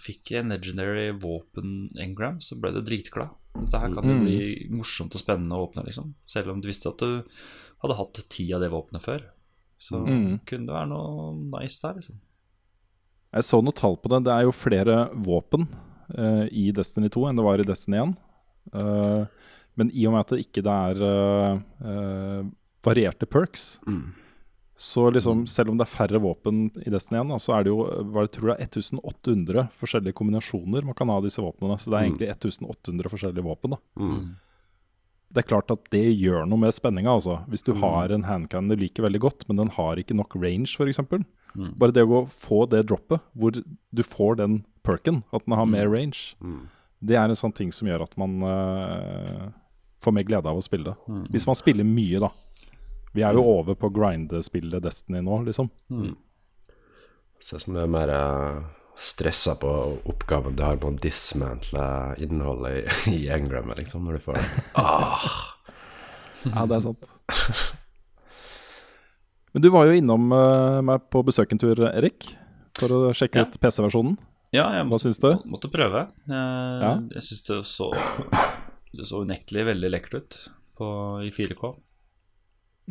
Fikk 0.00 0.32
jeg 0.32 0.42
en 0.44 0.54
legendary 0.54 1.10
våpen 1.22 1.90
engram, 2.00 2.40
så 2.42 2.56
ble 2.58 2.72
du 2.74 2.80
dritglad. 2.86 3.34
Dette 3.54 3.78
her 3.78 3.92
kan 3.94 4.04
jo 4.08 4.14
Mm. 4.16 4.24
bli 4.24 4.68
morsomt 4.70 5.14
og 5.14 5.20
spennende 5.20 5.52
å 5.56 5.66
åpne, 5.68 5.84
liksom. 5.84 6.14
Selv 6.24 6.50
om 6.50 6.60
du 6.60 6.68
visste 6.68 6.88
at 6.88 6.98
du 6.98 7.22
hadde 7.82 7.96
hatt 7.98 8.24
ti 8.28 8.52
av 8.54 8.60
det 8.60 8.70
våpenet 8.70 9.02
før. 9.02 9.22
Så 9.78 10.00
Mm. 10.06 10.40
kunne 10.46 10.66
det 10.66 10.74
være 10.74 10.88
noe 10.88 11.34
nice 11.60 11.80
der, 11.82 11.94
liksom. 11.94 12.16
Jeg 13.34 13.42
så 13.44 13.62
noe 13.62 13.72
tall 13.72 13.96
på 13.96 14.08
det. 14.08 14.24
Det 14.24 14.32
er 14.32 14.42
jo 14.44 14.52
flere 14.52 15.10
våpen 15.14 15.66
uh, 16.18 16.46
i 16.52 16.70
Destiny 16.72 17.08
2 17.08 17.28
enn 17.28 17.36
det 17.36 17.44
var 17.44 17.58
i 17.58 17.64
Destiny 17.64 17.96
1. 17.98 18.16
Uh, 18.74 19.26
men 19.76 19.90
i 19.90 20.06
og 20.06 20.12
med 20.12 20.20
at 20.20 20.28
det 20.28 20.46
ikke 20.46 20.62
er 20.68 21.00
uh, 21.00 21.60
eh, 21.82 22.42
varierte 22.84 23.26
perks, 23.26 23.78
så 24.82 25.04
liksom, 25.14 25.44
selv 25.46 25.70
om 25.70 25.76
det 25.78 25.84
er 25.86 25.92
færre 25.92 26.18
våpen 26.22 26.64
i 26.82 26.90
Destiny 26.90 27.20
1, 27.20 27.36
så 27.44 27.52
er 27.54 27.62
det 27.66 27.70
jo 27.70 27.84
hva 28.10 28.24
jeg 28.24 28.32
tror 28.34 28.48
det 28.50 28.54
er 28.56 28.64
1800 28.66 29.68
forskjellige 29.78 30.16
kombinasjoner 30.18 30.88
man 30.88 30.96
kan 30.98 31.12
ha 31.12 31.20
av 31.20 31.26
disse 31.28 31.42
våpnene. 31.44 31.76
Så 31.78 31.92
det 31.92 31.98
er 32.00 32.08
egentlig 32.08 32.30
1800 32.32 33.12
forskjellige 33.12 33.46
våpen. 33.46 33.76
da. 33.76 33.78
Mm. 34.02 34.32
Det 35.32 35.40
er 35.44 35.48
klart 35.48 35.70
at 35.72 35.86
det 35.94 36.02
gjør 36.18 36.44
noe 36.50 36.60
med 36.60 36.74
spenninga. 36.74 37.14
Altså. 37.14 37.38
Hvis 37.48 37.62
du 37.64 37.72
har 37.78 38.10
en 38.12 38.26
handcan 38.26 38.66
du 38.68 38.74
liker 38.76 39.06
veldig 39.06 39.22
godt, 39.22 39.46
men 39.48 39.62
den 39.62 39.70
har 39.78 39.96
ikke 40.02 40.18
nok 40.18 40.34
range, 40.42 40.74
f.eks. 40.74 40.98
Mm. 41.54 41.70
Bare 41.78 41.94
det 41.94 42.02
å 42.04 42.26
få 42.28 42.64
det 42.68 42.82
droppet, 42.90 43.22
hvor 43.38 43.54
du 43.54 44.02
får 44.02 44.36
den 44.42 44.64
perken, 44.84 45.22
at 45.32 45.46
den 45.46 45.54
har 45.56 45.70
mer 45.70 45.86
range, 45.88 46.34
Mm. 46.42 46.66
det 47.00 47.16
er 47.16 47.28
en 47.30 47.38
sånn 47.38 47.54
ting 47.54 47.70
som 47.72 47.86
gjør 47.88 48.02
at 48.02 48.18
man 48.18 48.42
uh, 48.42 49.48
får 50.02 50.12
mer 50.12 50.26
glede 50.26 50.50
av 50.50 50.58
å 50.58 50.62
spille 50.66 50.90
det. 50.90 50.96
Mm. 51.08 51.26
Hvis 51.30 51.46
man 51.46 51.54
spiller 51.54 51.84
mye, 51.86 52.18
da. 52.20 52.32
Vi 53.12 53.22
er 53.22 53.34
jo 53.36 53.42
over 53.44 53.74
på 53.76 53.90
grindespillet 53.92 54.82
Destiny 54.82 55.20
nå, 55.20 55.42
liksom. 55.44 55.68
Ser 57.42 57.56
ut 57.58 57.62
som 57.66 57.74
du 57.76 57.80
er 57.82 57.90
mer 57.90 58.08
eh, 58.14 58.62
stressa 58.96 59.54
på 59.60 59.68
oppgaven 60.08 60.54
du 60.56 60.62
har 60.64 60.76
med 60.80 60.86
å 60.88 61.02
dismantle 61.02 61.84
innholdet 62.22 62.72
i, 63.08 63.10
i 63.18 63.28
engrammet, 63.34 63.78
liksom, 63.82 64.04
når 64.06 64.18
du 64.20 64.24
får 64.28 64.40
det. 64.40 64.48
Ah, 64.80 65.20
Ja, 66.46 66.64
det 66.66 66.78
er 66.80 66.84
sant. 66.88 67.04
Men 69.52 69.62
du 69.62 69.68
var 69.74 69.86
jo 69.90 69.96
innom 70.00 70.30
eh, 70.32 70.78
meg 70.86 71.04
på 71.12 71.20
besøk 71.26 71.52
en 71.52 71.60
tur, 71.60 71.82
Erik, 71.92 72.30
for 72.78 72.88
å 72.96 73.00
sjekke 73.16 73.42
Ja. 73.42 73.44
ut 73.50 73.58
PC-versjonen. 73.60 74.16
Ja, 74.52 74.66
jeg 74.76 74.84
Hva 74.84 74.88
måtte, 74.88 75.04
syns 75.06 75.20
du? 75.20 75.28
måtte 75.48 75.68
prøve. 75.72 76.06
Jeg, 76.28 76.80
Ja. 76.82 76.94
jeg 77.12 77.22
syns 77.28 77.42
det 77.48 77.58
så 77.68 77.90
Det 78.92 79.06
så 79.08 79.22
unektelig 79.24 79.64
veldig 79.66 79.90
lekkert 79.92 80.14
ut 80.18 80.34
på, 80.76 80.86
i 81.24 81.30
4K. 81.32 81.70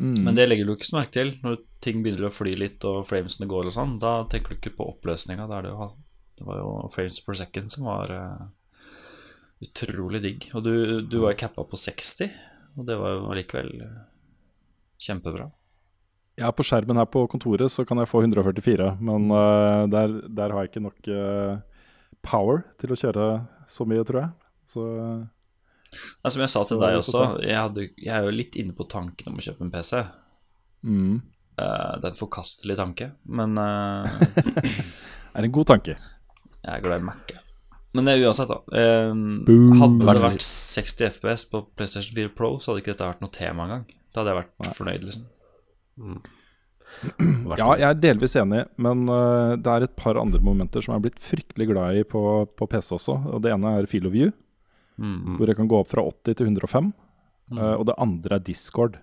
Mm. 0.00 0.24
Men 0.24 0.36
det 0.38 0.46
legger 0.48 0.66
du 0.66 0.72
ikke 0.74 0.88
så 0.88 0.96
merke 0.96 1.14
til 1.14 1.34
når 1.44 1.60
ting 1.84 2.00
begynner 2.02 2.28
å 2.28 2.32
fly 2.32 2.54
litt 2.58 2.84
og 2.88 3.04
framesene 3.08 3.48
går 3.50 3.68
og 3.68 3.74
sånn. 3.74 3.98
Da 4.02 4.22
tenker 4.30 4.54
du 4.54 4.60
ikke 4.60 4.76
på 4.78 4.88
oppløsninga. 4.94 5.48
Det, 5.50 5.62
det 6.38 6.46
var 6.48 6.60
jo 6.62 6.74
frames 6.94 7.20
per 7.24 7.38
second 7.38 7.74
som 7.74 7.88
var 7.90 8.12
uh, 8.14 8.44
utrolig 9.62 10.22
digg. 10.24 10.48
Og 10.56 10.64
du, 10.66 10.74
du 11.04 11.18
var 11.22 11.34
jo 11.34 11.42
cappa 11.44 11.66
på 11.68 11.78
60, 11.78 12.32
og 12.78 12.86
det 12.88 12.96
var 12.98 13.16
jo 13.16 13.26
allikevel 13.34 13.74
eh, 13.84 13.98
kjempebra. 15.02 15.50
Ja, 16.40 16.48
på 16.56 16.64
skjermen 16.64 16.96
her 16.96 17.10
på 17.12 17.26
kontoret 17.28 17.68
så 17.70 17.84
kan 17.84 18.00
jeg 18.00 18.08
få 18.08 18.22
144, 18.24 18.94
men 19.04 19.28
uh, 19.28 19.84
der, 19.92 20.16
der 20.32 20.54
har 20.54 20.64
jeg 20.64 20.72
ikke 20.72 20.86
nok 20.86 21.10
uh, 21.12 21.60
power 22.24 22.64
til 22.80 22.94
å 22.94 22.98
kjøre 22.98 23.26
så 23.70 23.86
mye, 23.88 24.06
tror 24.08 24.22
jeg. 24.22 24.32
Så 24.72 24.86
Nei, 25.92 26.32
som 26.32 26.42
jeg 26.44 26.52
sa 26.52 26.62
til 26.64 26.78
Så 26.78 26.82
deg 26.82 26.98
også, 27.00 27.26
jeg, 27.44 27.58
hadde, 27.58 27.86
jeg 28.00 28.14
er 28.16 28.26
jo 28.26 28.34
litt 28.34 28.56
inne 28.60 28.74
på 28.76 28.86
tanken 28.90 29.32
om 29.32 29.38
å 29.38 29.44
kjøpe 29.44 29.66
en 29.66 29.74
PC. 29.74 30.02
mm, 30.88 31.20
Uh, 31.52 32.00
det 32.00 32.06
er 32.06 32.12
en 32.14 32.16
forkastelig 32.16 32.74
tanke, 32.78 33.10
men 33.28 33.58
eh, 33.60 34.14
er 35.36 35.44
en 35.44 35.52
god 35.52 35.68
tanke. 35.68 35.98
jeg 36.64 36.70
er 36.72 36.80
glad 36.80 37.02
i 37.02 37.04
Mac. 37.04 37.34
Men 37.92 38.08
det 38.08 38.14
er 38.14 38.24
uansett, 38.24 38.48
da. 38.48 38.56
Boom. 39.44 39.74
hadde 39.76 40.00
det 40.00 40.22
vært 40.24 40.46
60 40.46 41.10
FPS 41.18 41.44
på 41.52 41.60
PlayStation 41.76 42.16
4 42.16 42.32
Pro, 42.38 42.54
så 42.56 42.72
hadde 42.72 42.80
ikke 42.80 42.94
dette 42.94 43.10
vært 43.10 43.20
noe 43.20 43.34
tema 43.36 43.66
engang. 43.68 43.84
Da 44.08 44.22
hadde 44.22 44.32
jeg 44.32 44.40
vært 44.40 44.78
fornøyd, 44.78 45.04
liksom. 45.10 45.28
Ja, 47.56 47.68
jeg 47.80 47.86
er 47.88 48.00
delvis 48.00 48.34
enig, 48.36 48.66
men 48.80 49.04
uh, 49.08 49.54
det 49.60 49.70
er 49.72 49.86
et 49.86 49.94
par 49.96 50.18
andre 50.20 50.40
momenter 50.44 50.84
som 50.84 50.92
jeg 50.92 51.00
er 51.00 51.04
blitt 51.06 51.22
fryktelig 51.24 51.68
glad 51.70 52.00
i 52.00 52.02
på, 52.08 52.22
på 52.56 52.68
PC 52.68 52.94
også. 52.98 53.16
Og 53.32 53.44
Det 53.44 53.52
ene 53.52 53.76
er 53.78 53.88
Feel 53.88 54.08
of 54.08 54.16
View, 54.16 54.32
Mm. 54.98 55.36
hvor 55.38 55.46
jeg 55.48 55.56
kan 55.56 55.68
gå 55.68 55.78
opp 55.80 55.88
fra 55.88 56.02
80 56.04 56.34
til 56.36 56.46
105. 56.46 56.92
eh, 57.52 57.74
og 57.78 57.86
det 57.86 57.94
andre 57.98 58.36
er 58.36 58.44
Discord. 58.44 58.98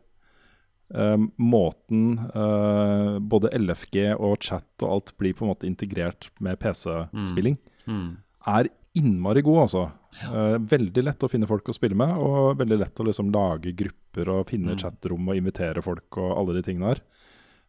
Uh, 0.91 1.17
måten 1.37 2.17
uh, 2.33 3.19
både 3.21 3.51
LFG 3.53 4.15
og 4.17 4.39
chat 4.41 4.65
og 4.81 4.89
alt 4.89 5.11
blir 5.21 5.35
på 5.37 5.45
en 5.45 5.51
måte 5.51 5.67
integrert 5.69 6.29
med 6.41 6.57
PC-spilling, 6.59 7.57
Mm. 7.85 8.17
er 8.47 8.69
innmari 8.95 9.43
god, 9.43 9.67
altså. 9.67 9.91
Veldig 10.65 11.03
lett 11.05 11.19
å 11.23 11.29
finne 11.29 11.45
folk 11.47 11.63
å 11.69 11.73
spille 11.77 11.93
med, 11.95 12.17
og 12.17 12.57
veldig 12.57 12.79
lett 12.79 12.95
å 12.99 13.05
liksom 13.05 13.29
lage 13.31 13.75
grupper 13.77 14.29
og 14.33 14.47
finne 14.49 14.73
Mm. 14.73 14.79
chatrom 14.81 15.29
og 15.29 15.35
invitere 15.37 15.81
folk 15.83 16.17
og 16.17 16.37
alle 16.37 16.53
de 16.59 16.63
tingene 16.63 16.95
der. 16.95 17.01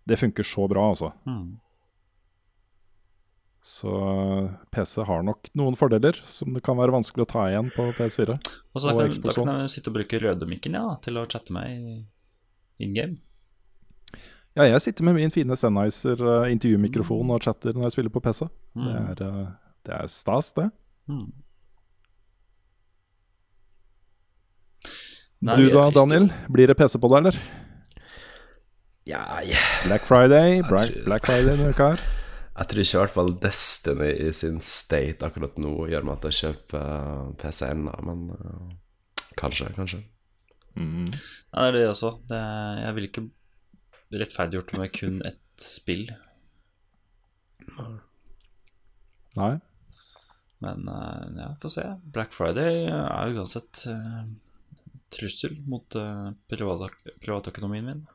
Det 0.06 0.18
funker 0.18 0.42
så 0.42 0.66
bra, 0.68 0.88
altså. 0.94 1.12
Mm. 1.26 1.58
Så 3.60 3.92
PC 4.72 5.02
har 5.04 5.22
nok 5.22 5.50
noen 5.58 5.76
fordeler 5.76 6.16
som 6.24 6.54
det 6.56 6.62
kan 6.64 6.78
være 6.80 6.94
vanskelig 6.94 7.26
å 7.26 7.28
ta 7.28 7.42
igjen 7.50 7.68
på 7.74 7.90
PS4. 7.98 8.36
Og 8.72 8.80
så 8.80 8.88
da 8.88 8.94
kan, 8.96 9.18
da 9.26 9.34
kan 9.36 9.50
jeg 9.60 9.72
sitte 9.74 9.92
og 9.92 9.98
bruke 9.98 10.20
rødemikken 10.22 10.78
ja, 10.78 10.86
til 11.04 11.20
å 11.20 11.26
chatte 11.28 11.52
meg 11.52 12.00
in 12.80 12.94
game. 12.96 13.18
Ja, 14.56 14.64
jeg 14.64 14.80
sitter 14.82 15.04
med 15.06 15.14
min 15.14 15.30
fine 15.30 15.54
Sennheiser 15.56 16.18
uh, 16.24 16.48
intervjumikrofon 16.50 17.30
og 17.36 17.44
chatter 17.44 17.76
når 17.76 17.86
jeg 17.86 17.98
spiller 17.98 18.14
på 18.16 18.22
PC. 18.24 18.48
Det, 18.48 18.80
Mm. 18.80 18.88
er, 18.96 19.22
eh, 19.26 19.46
det 19.86 19.94
er 19.94 20.06
stas, 20.08 20.52
det. 20.56 20.70
Mm. 21.10 21.32
du 25.40 25.68
da, 25.70 25.90
Daniel? 25.90 26.30
Blir 26.52 26.66
det 26.66 26.76
PC 26.76 26.98
på 26.98 27.08
deg, 27.12 27.26
eller? 27.26 27.40
Ja, 29.08 29.40
ja 29.42 29.56
Black 29.84 30.04
Friday, 30.06 30.62
Black, 30.68 31.26
Friday 31.26 31.44
denne 31.44 31.70
uka 31.72 31.92
her. 31.94 32.19
Jeg 32.60 32.68
tror 32.68 32.82
ikke 32.82 32.96
i 32.96 33.00
hvert 33.00 33.14
fall 33.14 33.30
Destiny 33.40 34.08
i 34.20 34.30
sin 34.36 34.58
state 34.64 35.24
akkurat 35.24 35.56
nå 35.62 35.72
gjør 35.88 36.04
meg 36.04 36.18
at 36.18 36.26
jeg 36.28 36.38
kjøper 36.42 36.82
eh, 36.82 37.30
PC 37.40 37.60
ennå, 37.70 37.94
men 38.04 38.26
uh, 38.36 38.74
kanskje, 39.40 39.70
kanskje. 39.78 40.02
Mm. 40.76 41.06
Ja, 41.08 41.62
det 41.64 41.70
er 41.70 41.78
det 41.78 41.86
også. 41.88 42.12
Det, 42.28 42.40
jeg 42.84 42.96
ville 42.98 43.08
ikke 43.08 43.24
rettferdiggjort 44.20 44.76
med 44.76 44.92
kun 44.98 45.18
ett 45.24 45.64
spill. 45.64 46.04
Nei. 49.40 49.54
Men 50.60 50.84
uh, 50.92 51.24
ja, 51.40 51.50
får 51.62 51.76
se. 51.78 51.88
Black 52.12 52.36
Friday 52.36 52.84
er 52.92 53.36
uansett 53.40 53.86
uh, 53.88 54.26
trussel 55.16 55.56
mot 55.64 55.96
uh, 55.96 56.28
privat, 56.52 56.92
privatøkonomien 57.24 57.88
min. 57.88 58.08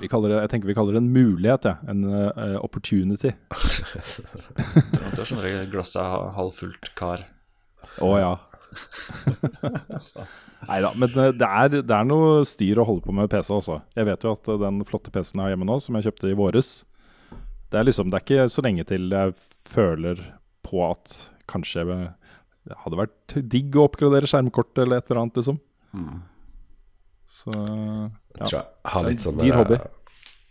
Vi 0.00 0.08
kaller 0.08 0.30
det, 0.30 0.38
jeg 0.44 0.50
tenker 0.52 0.70
vi 0.70 0.76
kaller 0.76 0.96
det 0.96 1.02
en 1.02 1.12
mulighet, 1.12 1.66
ja. 1.68 1.74
en 1.90 2.04
uh, 2.06 2.56
opportunity. 2.62 3.34
Du 5.14 5.20
er 5.20 5.28
som 5.28 5.40
regel 5.42 5.68
glasset 5.70 6.34
halvfullt 6.36 6.90
kar. 6.98 7.26
Å 8.02 8.10
ja. 8.18 8.32
Nei 10.68 10.80
da, 10.80 10.90
men 10.96 11.12
eh, 11.20 11.30
det 11.36 11.46
er, 11.46 11.76
det 11.84 11.94
er 11.94 12.06
noe 12.08 12.40
styr 12.48 12.80
å 12.80 12.86
holde 12.88 13.04
på 13.04 13.14
med 13.14 13.30
PC 13.30 13.52
også. 13.54 13.78
Jeg 13.98 14.08
vet 14.08 14.24
jo 14.24 14.32
at 14.34 14.48
eh, 14.50 14.60
den 14.62 14.80
flotte 14.88 15.12
PC-en 15.14 15.42
jeg 15.42 15.46
har 15.46 15.54
hjemme 15.54 15.68
nå, 15.68 15.78
som 15.82 15.98
jeg 15.98 16.08
kjøpte 16.08 16.30
i 16.30 16.38
våres, 16.38 16.72
det 17.70 17.80
er 17.80 17.88
liksom, 17.88 18.10
det 18.10 18.18
er 18.18 18.24
ikke 18.24 18.52
så 18.54 18.64
lenge 18.64 18.86
til 18.88 19.12
jeg 19.12 19.34
føler 19.68 20.20
på 20.64 20.80
at 20.86 21.14
kanskje 21.50 21.84
det 21.84 22.76
hadde 22.80 23.00
vært 23.00 23.34
digg 23.52 23.76
å 23.76 23.88
oppgradere 23.88 24.28
skjermkort 24.30 24.80
eller 24.80 25.02
et 25.02 25.10
eller 25.10 25.24
annet, 25.24 25.40
liksom. 25.40 25.58
Mm. 25.92 26.22
Så. 27.34 27.52
Jeg 28.34 28.48
tror 28.48 28.58
jeg 28.58 28.92
har 28.94 29.06
litt 29.06 29.22
sånn 29.22 29.40
Dyr 29.40 29.58
hobby. 29.60 29.78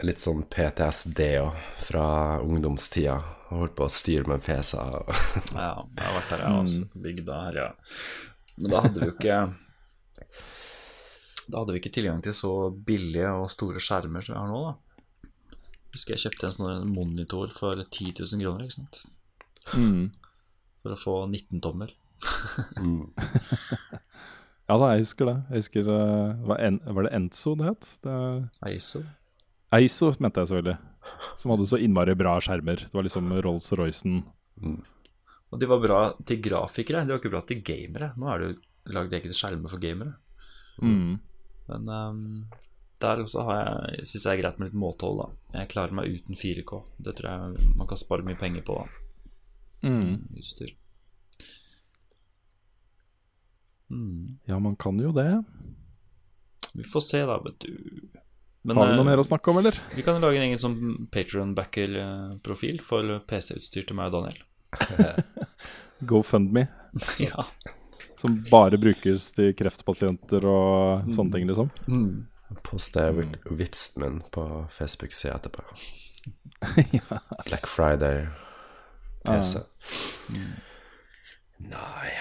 Litt 0.08 0.22
sånn 0.24 0.44
PTSD 0.52 1.20
òg, 1.42 1.58
fra 1.84 2.06
ungdomstida. 2.44 3.18
Jeg 3.50 3.60
holdt 3.60 3.76
på 3.78 3.88
å 3.88 3.92
styre 3.92 4.32
med 4.32 4.44
PC-er. 4.46 5.04
Ja, 5.54 5.84
jeg 5.84 6.06
har 6.08 6.16
vært 6.18 6.32
der, 6.32 6.44
jeg 6.46 6.62
også. 6.62 7.02
Bygda 7.04 7.42
her, 7.48 7.60
ja. 7.60 7.68
Men 8.56 8.74
da 8.74 8.82
hadde 8.86 9.02
vi 9.02 9.08
jo 9.10 9.14
ikke 9.16 9.38
Da 11.48 11.60
hadde 11.60 11.74
vi 11.74 11.80
ikke 11.82 11.92
tilgang 11.96 12.20
til 12.24 12.36
så 12.38 12.54
billige 12.88 13.32
og 13.36 13.48
store 13.52 13.82
skjermer 13.84 14.26
som 14.26 14.36
vi 14.36 14.40
har 14.40 14.52
nå, 14.52 14.62
da. 14.70 15.30
Husker 15.94 16.16
jeg 16.16 16.24
kjøpte 16.24 16.50
en 16.50 16.56
sånn 16.56 16.94
monitor 16.94 17.52
for 17.54 17.78
10 17.84 18.24
000 18.24 18.42
kroner, 18.42 18.66
ikke 18.66 18.80
sant. 18.80 19.04
Mm. 19.78 20.08
For 20.82 20.96
å 20.96 21.00
få 21.00 21.18
19 21.28 21.62
tommer. 21.64 21.94
Mm. 22.80 23.12
ja 24.70 24.78
da, 24.80 24.94
jeg 24.94 25.04
husker 25.04 25.30
det. 25.30 25.36
Jeg 25.50 25.66
husker, 25.66 25.92
eh, 25.98 26.48
var, 26.48 26.64
en, 26.64 26.80
var 26.96 27.08
det 27.08 27.14
Enzo 27.18 27.56
det 27.60 27.68
het? 27.68 27.92
Det, 28.06 28.16
Eiso? 28.70 29.04
Eiso 29.76 30.12
mente 30.24 30.44
jeg 30.44 30.52
selvfølgelig. 30.52 30.78
Som 31.40 31.52
hadde 31.54 31.68
så 31.68 31.80
innmari 31.84 32.16
bra 32.16 32.38
skjermer. 32.44 32.86
Det 32.88 32.96
var 32.96 33.06
liksom 33.06 33.32
Rolls-Roycen. 33.44 34.22
Og 35.54 35.60
de 35.60 35.70
var 35.70 35.82
bra 35.84 36.02
til 36.26 36.40
grafikere, 36.42 37.04
de 37.06 37.14
var 37.14 37.22
ikke 37.22 37.34
bra 37.34 37.44
til 37.48 37.64
gamere. 37.66 38.14
Nå 38.18 38.30
er 38.32 38.40
det 38.40 38.50
jo 38.50 38.94
lagd 38.96 39.16
egne 39.18 39.36
skjermer 39.36 39.72
for 39.72 39.84
gamere. 39.84 40.16
Mm. 40.82 41.20
Men 41.70 41.90
um, 41.90 42.22
der 43.04 43.22
også 43.24 43.44
har 43.48 43.60
jeg 43.94 44.08
syns 44.10 44.26
jeg 44.26 44.38
er 44.38 44.42
greit 44.42 44.60
med 44.60 44.72
litt 44.72 44.80
måtehold, 44.80 45.20
da. 45.22 45.60
Jeg 45.60 45.72
klarer 45.74 45.98
meg 46.00 46.16
uten 46.16 46.40
4K. 46.40 46.80
Det 47.04 47.18
tror 47.20 47.30
jeg 47.30 47.74
man 47.78 47.90
kan 47.90 48.00
spare 48.00 48.26
mye 48.26 48.40
penger 48.40 48.66
på. 48.68 48.80
da. 48.80 49.90
Mm. 49.90 50.24
Utstyr. 50.40 50.72
Mm. 53.94 54.38
Ja, 54.50 54.58
man 54.60 54.76
kan 54.80 54.98
jo 55.00 55.12
det. 55.16 55.30
Vi 56.74 56.84
får 56.90 57.04
se, 57.06 57.22
da, 57.30 57.38
vet 57.46 57.60
du. 57.62 57.74
Men, 58.64 58.78
Har 58.80 58.88
vi 58.90 58.96
noe 58.96 59.04
eh, 59.04 59.10
mer 59.12 59.22
å 59.22 59.26
snakke 59.28 59.52
om, 59.52 59.60
eller? 59.60 59.78
Vi 59.94 60.02
kan 60.06 60.22
lage 60.24 60.40
en 60.40 60.46
egen 60.48 60.62
sånn 60.62 61.08
Patron-backer-profil 61.14 62.80
for 62.82 63.18
PC-utstyr 63.30 63.86
til 63.90 63.98
meg 64.00 64.10
og 64.10 64.24
Daniel. 64.24 64.40
GoFundMe. 66.10 66.66
ja. 67.20 67.44
Som 68.22 68.40
bare 68.50 68.80
brukes 68.80 69.30
til 69.36 69.52
kreftpasienter 69.60 70.48
og 70.48 71.12
sånne 71.14 71.36
ting, 71.36 71.50
liksom. 71.52 71.70
Mm. 71.92 72.24
Poster 72.64 73.12
Mm. 73.14 73.34
vipsen 73.58 74.02
min 74.04 74.22
på 74.32 74.46
Facebook-sida 74.72 75.36
etterpå. 75.42 75.66
Black 77.50 77.68
Friday, 77.68 78.28
PC. 79.26 79.60
Nei 81.60 82.14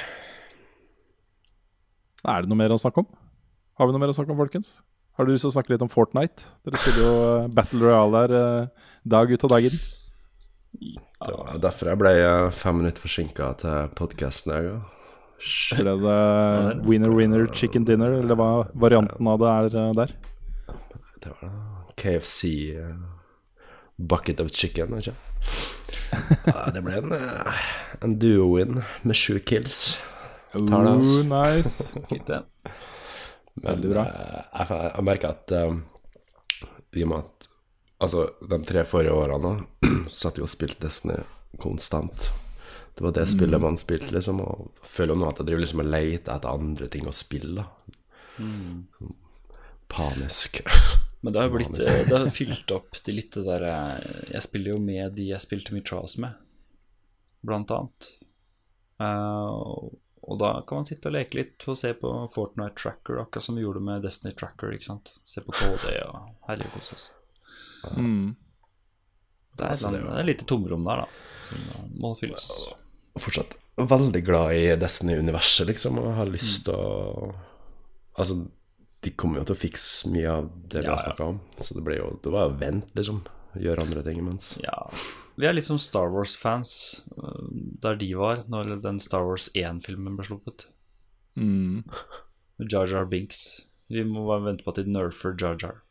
Er 2.22 2.44
det 2.44 2.50
noe 2.50 2.58
mer 2.58 2.70
å 2.70 2.78
snakke 2.78 3.02
om? 3.02 3.08
Har 3.78 3.88
vi 3.88 3.94
noe 3.94 4.02
mer 4.02 4.12
å 4.12 4.14
snakke 4.14 4.30
om, 4.30 4.38
folkens? 4.38 4.76
Har 5.18 5.26
du 5.26 5.32
lyst 5.32 5.42
til 5.42 5.50
å 5.50 5.54
snakke 5.56 5.72
litt 5.72 5.82
om 5.82 5.90
Fortnite? 5.90 6.44
Dere 6.62 6.78
spiller 6.78 7.02
jo 7.02 7.14
eh, 7.26 7.48
Battle 7.52 7.82
Royale 7.82 8.20
der 8.20 8.34
eh, 8.38 8.90
dag 9.10 9.32
ut 9.32 9.46
og 9.48 9.50
dag 9.52 9.66
inn. 9.66 9.80
Det 10.72 11.34
var 11.34 11.58
derfor 11.64 11.90
jeg 11.90 12.00
ble 12.00 12.12
eh, 12.20 12.50
fem 12.54 12.78
minutter 12.78 13.02
forsinka 13.02 13.48
til 13.60 13.90
podkasten. 13.98 14.54
Jeg 14.54 14.76
òg. 14.76 15.00
Ble 15.82 15.96
det 16.04 16.86
winner 16.86 17.10
winner 17.10 17.48
chicken 17.50 17.88
dinner, 17.88 18.14
eller 18.20 18.38
hva 18.38 18.48
varianten 18.78 19.26
av 19.26 19.42
det 19.42 19.50
er 19.50 19.90
der? 19.98 20.14
Det 21.24 21.32
var 21.40 21.58
KFC 21.98 22.52
bucket 23.98 24.38
of 24.40 24.54
chicken, 24.54 24.94
ikke 24.94 25.10
sant? 25.10 25.28
Det 26.76 26.84
ble 26.84 27.00
en, 27.00 27.18
en 28.06 28.16
duo-win 28.22 28.84
med 29.02 29.18
sju 29.18 29.40
kills. 29.42 29.96
Tar 30.52 30.84
det, 30.84 30.90
altså. 30.92 31.18
Ooh, 31.18 31.30
nice. 31.32 31.86
Fint, 32.10 32.26
det. 32.26 32.42
Men 33.54 33.66
Veldig 33.74 33.90
bra. 33.92 34.04
eh, 34.08 34.44
jeg, 34.58 34.78
jeg 34.96 35.04
merker 35.08 35.32
at 35.34 35.52
um, 35.68 35.80
i 36.96 37.02
og 37.06 37.10
med 37.12 37.18
at 37.24 37.48
Altså, 38.02 38.24
de 38.50 38.56
tre 38.66 38.82
forrige 38.82 39.14
årene 39.14 39.50
satt 40.10 40.34
vi 40.40 40.42
og 40.42 40.50
spilte 40.50 40.80
Destiny 40.82 41.20
konstant. 41.62 42.24
Det 42.96 43.04
var 43.04 43.12
det 43.14 43.28
spillet 43.30 43.60
Mm. 43.60 43.66
man 43.68 43.76
spilte, 43.78 44.10
liksom. 44.16 44.40
Og 44.42 44.72
jeg 44.82 44.90
føler 44.96 45.14
jo 45.14 45.20
nå 45.20 45.28
at 45.28 45.38
jeg 45.38 45.46
driver 45.46 45.62
liksom 45.62 45.82
og 45.84 45.90
leter 45.92 46.32
etter 46.34 46.50
andre 46.50 46.88
ting 46.90 47.06
å 47.06 47.14
spille. 47.14 47.62
Mm. 48.42 49.12
Panisk. 49.92 50.58
Men 51.22 51.32
det 51.32 51.40
har 51.40 51.46
jo 51.48 51.54
blitt 51.54 51.78
Det 52.10 52.10
har 52.16 52.26
fylt 52.34 52.74
opp 52.74 52.98
til 52.98 53.20
litt 53.20 53.36
det 53.38 53.44
der 53.46 53.64
eh, 53.70 54.32
Jeg 54.34 54.42
spiller 54.48 54.74
jo 54.74 54.80
med 54.82 55.14
de 55.14 55.28
jeg 55.30 55.44
spilte 55.44 55.74
mye 55.76 55.86
Trials 55.86 56.16
med, 56.18 56.34
blant 57.46 57.70
annet. 57.76 58.08
Eh, 58.98 59.62
og- 60.22 60.38
da 60.38 60.62
kan 60.66 60.76
man 60.78 60.86
sitte 60.86 61.06
og 61.06 61.12
leke 61.14 61.34
litt 61.34 61.64
og 61.68 61.76
se 61.76 61.92
på 61.94 62.12
Fortnite 62.30 62.74
Tracker, 62.76 63.18
akkurat 63.20 63.42
som 63.42 63.56
vi 63.56 63.62
gjorde 63.62 63.80
med 63.82 64.02
Destiny 64.02 64.32
Tracker. 64.34 64.72
ikke 64.72 64.84
sant? 64.84 65.12
Se 65.24 65.40
på 65.40 65.52
KD 65.52 65.96
og 66.08 66.30
herje 66.48 66.70
kose 66.72 66.94
oss. 66.94 67.10
Mm. 67.96 68.36
Det 69.56 69.64
er, 69.64 69.68
Altså, 69.68 69.88
et 69.94 70.04
er 70.04 70.20
et 70.20 70.26
lite 70.26 70.46
tomrom 70.46 70.84
der, 70.84 70.96
da, 70.96 71.06
som 71.48 71.90
må 72.00 72.14
fylles. 72.16 72.46
Fortsatt 73.18 73.56
veldig 73.76 74.24
glad 74.24 74.52
i 74.56 74.76
Destiny-universet, 74.76 75.66
liksom, 75.66 75.98
og 75.98 76.14
har 76.14 76.26
Mm. 76.26 76.32
lyst 76.32 76.64
til 76.64 76.74
å 76.74 77.34
Altså, 78.18 78.46
de 79.00 79.10
kommer 79.10 79.38
jo 79.38 79.44
til 79.44 79.54
å 79.56 79.58
fikse 79.58 80.06
mye 80.12 80.28
av 80.28 80.50
det 80.68 80.80
vi 80.82 80.84
Ja, 80.84 80.96
har 80.96 80.98
snakka 80.98 81.24
om, 81.28 81.40
så 81.58 81.74
det 81.74 81.82
ble 81.84 81.96
jo 81.96 82.18
Det 82.22 82.30
var 82.30 82.48
jo 82.50 82.56
vent, 82.58 82.94
liksom. 82.94 83.24
Gjøre 83.56 83.80
andre 83.80 84.02
ting 84.02 84.18
imens. 84.18 84.58
Ja, 84.62 84.90
vi 85.36 85.46
er 85.46 85.52
litt 85.54 85.64
som 85.64 85.78
Star 85.78 86.08
Wars-fans, 86.10 87.02
der 87.82 87.98
de 87.98 88.12
var 88.18 88.44
når 88.50 88.76
den 88.84 89.00
Star 89.02 89.26
Wars 89.26 89.48
1-filmen 89.58 90.16
ble 90.18 90.26
sluppet. 90.26 90.66
Mm. 91.38 91.82
Jar 92.70 92.86
Jar 92.90 93.08
Binks. 93.10 93.66
Vi 93.92 94.04
må 94.06 94.26
bare 94.28 94.46
vente 94.46 94.64
på 94.64 94.72
at 94.72 94.80
de 94.80 94.94
nerfer 94.94 95.34
Jar 95.38 95.58
Jar. 95.60 95.82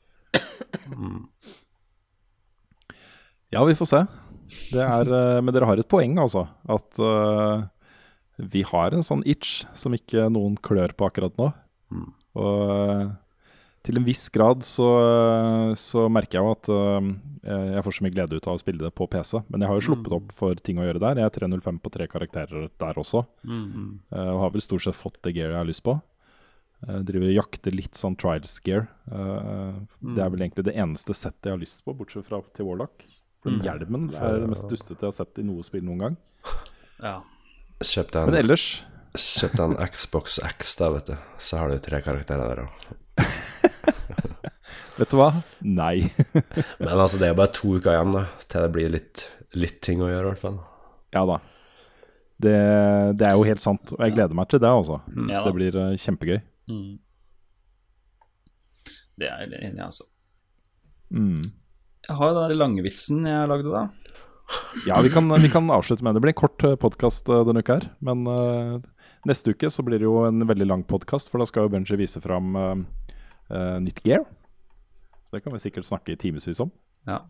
Ja, 3.52 3.66
vi 3.68 3.76
får 3.76 3.90
se. 3.90 4.00
Det 4.72 4.84
er, 4.84 5.10
eh, 5.12 5.42
men 5.44 5.52
dere 5.52 5.68
har 5.68 5.80
et 5.80 5.90
poeng, 5.92 6.16
altså. 6.24 6.46
At 6.72 7.00
uh, 7.04 7.68
vi 8.40 8.64
har 8.68 8.96
en 8.96 9.04
sånn 9.04 9.26
itch 9.28 9.66
som 9.78 9.96
ikke 9.96 10.30
noen 10.32 10.56
klør 10.64 10.94
på 10.96 11.10
akkurat 11.10 11.36
nå. 11.40 11.50
Mm. 11.92 12.08
Og 12.40 12.72
eh, 12.72 13.12
til 13.82 13.98
en 13.98 14.06
viss 14.06 14.28
grad 14.30 14.62
så, 14.68 14.88
så 15.80 16.04
merker 16.14 16.38
jeg 16.38 16.46
jo 16.46 16.52
at 16.54 16.70
øh, 16.70 17.08
jeg 17.74 17.84
får 17.88 17.96
så 17.98 18.04
mye 18.06 18.14
glede 18.14 18.38
ut 18.38 18.48
av 18.48 18.58
å 18.58 18.62
spille 18.62 18.84
det 18.86 18.92
på 18.94 19.08
PC. 19.10 19.40
Men 19.50 19.64
jeg 19.64 19.72
har 19.72 19.80
jo 19.80 19.86
sluppet 19.88 20.14
opp 20.20 20.36
for 20.38 20.60
ting 20.62 20.78
å 20.78 20.86
gjøre 20.86 21.02
der. 21.02 21.22
Jeg 21.24 21.32
er 21.32 21.36
305 21.40 21.80
på 21.82 21.92
tre 21.96 22.06
karakterer 22.12 22.68
der 22.82 23.00
også. 23.02 23.24
Mm. 23.48 24.00
øh, 24.14 24.30
og 24.36 24.42
har 24.46 24.54
vel 24.54 24.62
stort 24.66 24.86
sett 24.86 25.00
fått 25.00 25.18
det 25.26 25.34
gear 25.40 25.50
jeg 25.56 25.60
har 25.64 25.70
lyst 25.72 25.84
på. 25.88 25.98
Jeg 26.82 27.06
driver 27.10 27.28
og 27.30 27.36
jakter 27.38 27.76
litt 27.78 27.98
sånn 27.98 28.16
trials 28.18 28.56
gear. 28.66 28.88
Det 29.06 30.22
er 30.24 30.32
vel 30.34 30.42
egentlig 30.48 30.64
det 30.66 30.74
eneste 30.82 31.14
settet 31.14 31.46
jeg 31.50 31.54
har 31.54 31.62
lyst 31.62 31.84
på, 31.86 31.94
bortsett 31.94 32.26
fra 32.26 32.40
til 32.58 32.66
Warlock. 32.70 33.04
Den 33.46 33.60
Mm. 33.60 33.62
hjelmen 33.66 34.08
er 34.18 34.40
det 34.42 34.50
mest 34.50 34.66
dustete 34.70 34.98
jeg 35.02 35.10
har 35.10 35.18
sett 35.18 35.38
i 35.42 35.46
noe 35.46 35.62
spill 35.66 35.84
noen 35.86 36.02
gang. 36.06 36.18
Ja. 37.02 37.20
Men 37.82 38.38
ellers 38.38 38.84
kjøp 39.18 39.56
deg 39.58 39.64
en 39.66 39.78
Xbox 39.94 40.40
X, 40.46 40.76
da, 40.78 40.90
vet 40.94 41.06
du. 41.10 41.16
Så 41.42 41.58
har 41.58 41.70
du 41.70 41.78
tre 41.82 42.02
karakterer 42.06 42.50
der 42.50 42.66
òg. 42.66 42.92
Vet 44.98 45.14
du 45.14 45.18
hva? 45.20 45.30
Nei. 45.64 46.04
Men 46.82 46.98
altså, 46.98 47.20
det 47.22 47.30
er 47.30 47.38
bare 47.38 47.54
to 47.56 47.78
uker 47.78 47.94
igjen 47.94 48.16
da, 48.16 48.26
til 48.48 48.66
det 48.66 48.74
blir 48.76 48.92
litt, 48.94 49.26
litt 49.58 49.80
ting 49.86 50.04
å 50.04 50.10
gjøre, 50.10 50.26
i 50.26 50.30
hvert 50.34 50.44
fall. 50.44 50.60
ja 51.16 51.26
da. 51.30 51.40
Det, 52.42 52.58
det 53.20 53.28
er 53.28 53.36
jo 53.38 53.46
helt 53.46 53.62
sant. 53.62 53.94
Og 53.94 54.02
jeg 54.02 54.16
gleder 54.16 54.38
meg 54.38 54.50
til 54.50 54.62
det, 54.64 54.70
altså. 54.70 54.98
Ja. 55.30 55.44
Det 55.46 55.54
blir 55.54 55.76
eh, 55.78 55.98
kjempegøy. 56.02 56.40
Mm. 56.72 56.94
Det 59.22 59.28
er 59.28 59.44
jeg 59.44 59.52
enig 59.68 59.78
i, 59.78 59.86
altså. 59.86 60.08
Mm. 61.14 61.44
Jeg 62.08 62.18
har 62.18 62.32
jo 62.32 62.40
den 62.40 62.58
lange 62.58 62.86
vitsen 62.86 63.28
jeg 63.30 63.52
lagde, 63.52 63.70
da. 63.70 64.18
Ja, 64.88 64.98
vi 65.06 65.12
kan, 65.14 65.30
vi 65.30 65.52
kan 65.54 65.70
avslutte 65.72 66.04
med 66.04 66.16
det. 66.16 66.20
Det 66.20 66.26
blir 66.26 66.34
en 66.34 66.42
kort 66.42 66.66
podkast 66.82 67.30
denne 67.30 67.62
uka 67.62 67.78
her. 67.78 67.88
Men 68.04 68.26
uh, 68.28 68.82
neste 69.30 69.54
uke 69.54 69.70
så 69.72 69.86
blir 69.86 70.02
det 70.02 70.10
jo 70.10 70.24
en 70.26 70.44
veldig 70.50 70.68
lang 70.68 70.84
podkast, 70.88 71.30
for 71.32 71.40
da 71.40 71.48
skal 71.48 71.68
jo 71.68 71.76
Benji 71.76 72.00
vise 72.00 72.20
fram 72.24 72.58
uh, 72.58 72.74
uh, 73.54 73.78
nytt 73.84 74.02
gear. 74.08 74.26
Så 75.32 75.38
det 75.38 75.44
kan 75.46 75.54
vi 75.56 75.60
sikkert 75.64 75.86
snakke 75.88 76.12
i 76.12 76.18
timevis 76.20 76.60
om. 76.60 76.72
Ja. 77.08 77.22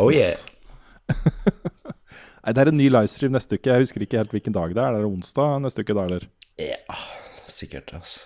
Oh 0.00 0.08
yeah! 0.12 0.36
Nei, 2.44 2.52
Det 2.52 2.60
er 2.62 2.68
en 2.70 2.76
ny 2.76 2.86
livestream 2.90 3.32
neste 3.36 3.56
uke. 3.58 3.68
Jeg 3.72 3.84
husker 3.84 4.04
ikke 4.04 4.18
helt 4.22 4.32
hvilken 4.32 4.52
dag 4.56 4.72
det 4.76 4.80
er. 4.82 4.96
Det 4.96 5.02
Er 5.04 5.08
onsdag 5.08 5.60
neste 5.64 5.84
uke, 5.84 5.96
da, 5.96 6.04
eller? 6.08 6.26
ja. 6.60 6.96
Sikkert, 7.44 7.92
altså. 7.92 8.20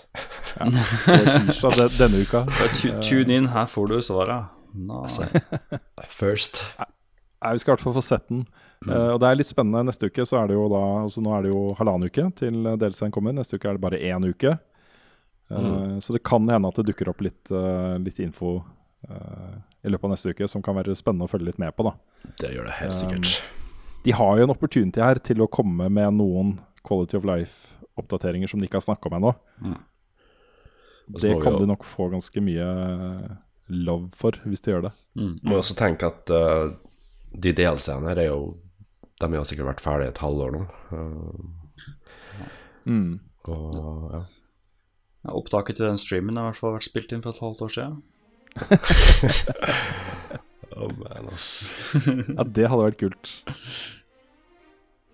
Det 0.62 1.14
er 1.18 1.40
tirsdag 1.48 1.74
de, 1.74 1.86
denne 1.98 2.20
uka. 2.22 2.44
Tune 3.08 3.34
in, 3.34 3.48
her 3.50 3.66
får 3.66 3.90
du 3.90 3.96
svaret. 4.06 4.46
Nei. 4.78 5.26
First. 6.08 6.62
Nei, 6.78 7.50
Vi 7.52 7.58
skal 7.64 7.72
i 7.72 7.74
hvert 7.74 7.82
fall 7.82 7.96
få 7.98 8.04
sett 8.06 8.28
den. 8.30 8.44
Eh, 8.86 9.08
og 9.12 9.18
det 9.20 9.28
er 9.32 9.40
litt 9.40 9.50
spennende. 9.50 9.82
Neste 9.90 10.06
uke 10.06 10.22
så 10.26 10.38
er 10.44 10.48
det 10.52 10.56
jo 10.56 10.68
da 10.70 10.80
altså 11.02 11.20
Nå 11.26 11.34
er 11.34 11.44
det 11.44 11.50
jo 11.50 11.64
halvannen 11.80 12.06
uke 12.08 12.28
til 12.38 12.70
delscenen 12.78 13.12
kommer. 13.18 13.34
Neste 13.36 13.58
uke 13.58 13.68
er 13.72 13.76
det 13.76 13.84
bare 13.84 13.98
én 14.06 14.26
uke. 14.30 14.54
Eh, 15.50 15.98
Så 16.00 16.12
det 16.12 16.22
kan 16.22 16.46
hende 16.48 16.68
at 16.68 16.74
det 16.76 16.86
dukker 16.90 17.08
opp 17.08 17.20
litt, 17.24 17.50
eh, 17.50 17.96
litt 17.98 18.18
info 18.20 18.64
eh, 19.08 19.54
i 19.84 19.88
løpet 19.88 20.04
av 20.04 20.10
neste 20.10 20.30
uke 20.34 20.48
som 20.48 20.60
kan 20.62 20.74
være 20.76 20.94
spennende 20.96 21.24
å 21.24 21.30
følge 21.30 21.46
litt 21.46 21.58
med 21.58 21.74
på. 21.76 21.84
da 21.84 21.94
Det 22.38 22.50
gjør 22.54 22.64
det 22.68 22.74
helt 22.82 22.96
sikkert. 22.98 23.42
De 24.04 24.12
har 24.12 24.36
jo 24.38 24.42
en 24.44 24.50
opportunity 24.54 25.00
her 25.00 25.14
til 25.18 25.38
å 25.42 25.48
komme 25.50 25.88
med 25.90 26.12
noen 26.14 26.58
Quality 26.84 27.16
of 27.16 27.24
Life-oppdateringer 27.24 28.48
som 28.48 28.60
de 28.60 28.66
ikke 28.68 28.78
har 28.80 28.86
snakka 28.94 29.06
om 29.10 29.16
ennå. 29.22 29.34
Mm. 29.62 29.78
Det 31.18 31.42
kan 31.42 31.52
jo- 31.52 31.58
de 31.60 31.66
nok 31.66 31.84
få 31.84 32.10
ganske 32.10 32.40
mye 32.40 33.38
love 33.68 34.10
for, 34.14 34.32
hvis 34.46 34.60
de 34.62 34.72
gjør 34.72 34.82
det. 34.82 34.92
Mm. 35.16 35.40
Må 35.42 35.50
jo 35.52 35.58
også 35.62 35.74
tenke 35.76 36.06
at 36.06 36.30
uh, 36.30 36.70
de 37.38 37.52
DLC-ene 37.52 38.08
her 38.08 38.18
er 38.18 38.26
jo 38.28 38.56
De 39.20 39.26
har 39.26 39.44
sikkert 39.44 39.66
vært 39.66 39.80
ferdige 39.82 40.08
et 40.08 40.18
halvår 40.22 40.52
nå. 40.52 40.66
Uh, 40.92 41.54
Mm. 42.86 43.18
og 43.48 44.12
ja. 44.12 44.20
Ja, 45.28 45.34
Opptaket 45.36 45.76
til 45.76 45.84
den 45.84 46.00
streamen 46.00 46.38
har 46.40 46.46
i 46.46 46.52
hvert 46.54 46.60
fall 46.62 46.76
vært 46.78 46.88
spilt 46.88 47.12
inn 47.12 47.20
for 47.24 47.36
et 47.36 47.42
halvt 47.44 47.64
år 47.68 47.74
siden. 47.76 47.98
Oh, 50.78 50.92
man, 50.94 51.26
ass. 51.32 51.66
Ja, 52.38 52.44
det 52.44 52.68
hadde 52.70 52.84
vært 52.84 53.00
kult. 53.00 53.30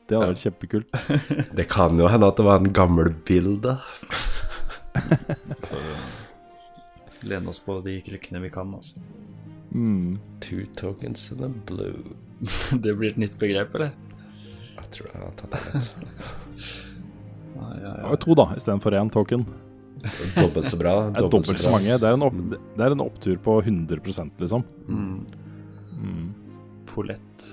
Det 0.05 0.18
hadde 0.18 0.35
vært 0.35 0.42
kjempekult. 0.42 0.98
Det 1.57 1.64
kan 1.72 1.96
jo 1.96 2.11
hende 2.12 2.29
at 2.29 2.37
det 2.37 2.44
var 2.44 2.61
en 2.61 2.74
gammel 2.77 3.09
bilde. 3.24 3.72
For 5.64 5.81
lene 7.24 7.48
oss 7.48 7.62
på 7.64 7.79
de 7.87 7.96
krykkene 8.05 8.42
vi 8.44 8.53
kan, 8.53 8.74
altså. 8.77 9.00
Mm. 9.72 10.18
Two 10.44 10.66
tokens 10.77 11.31
in 11.33 11.46
a 11.46 11.48
blue. 11.48 12.12
Det 12.85 12.92
blir 12.98 13.14
et 13.14 13.22
nytt 13.24 13.38
begrep, 13.40 13.72
eller? 13.79 13.94
Jeg 14.77 14.90
tror 14.98 15.09
jeg 15.09 15.22
har 15.22 15.33
tatt 15.40 15.57
det 15.57 15.62
litt. 15.72 15.88
Ja, 17.55 17.70
ja, 17.81 17.94
Det 17.94 18.05
var 18.05 18.12
jo 18.18 18.20
to, 18.27 18.37
da, 18.37 18.50
istedenfor 18.59 19.00
én 19.00 19.14
token. 19.14 19.48
Dobbelt 20.37 20.71
så 20.71 20.79
bra. 20.81 20.95
Det 21.09 21.23
er 21.23 21.29
dobbelt 21.33 21.61
så 21.61 21.73
mange. 21.73 21.99
Det 22.01 22.09
er 22.09 22.17
en, 22.19 22.25
opp, 22.27 22.38
det 22.77 22.87
er 22.87 22.95
en 22.95 23.05
opptur 23.05 23.37
på 23.45 23.59
100 23.62 24.01
liksom. 24.43 24.64
Mm. 24.88 25.27
Mm. 26.01 26.31
Polett. 26.90 27.51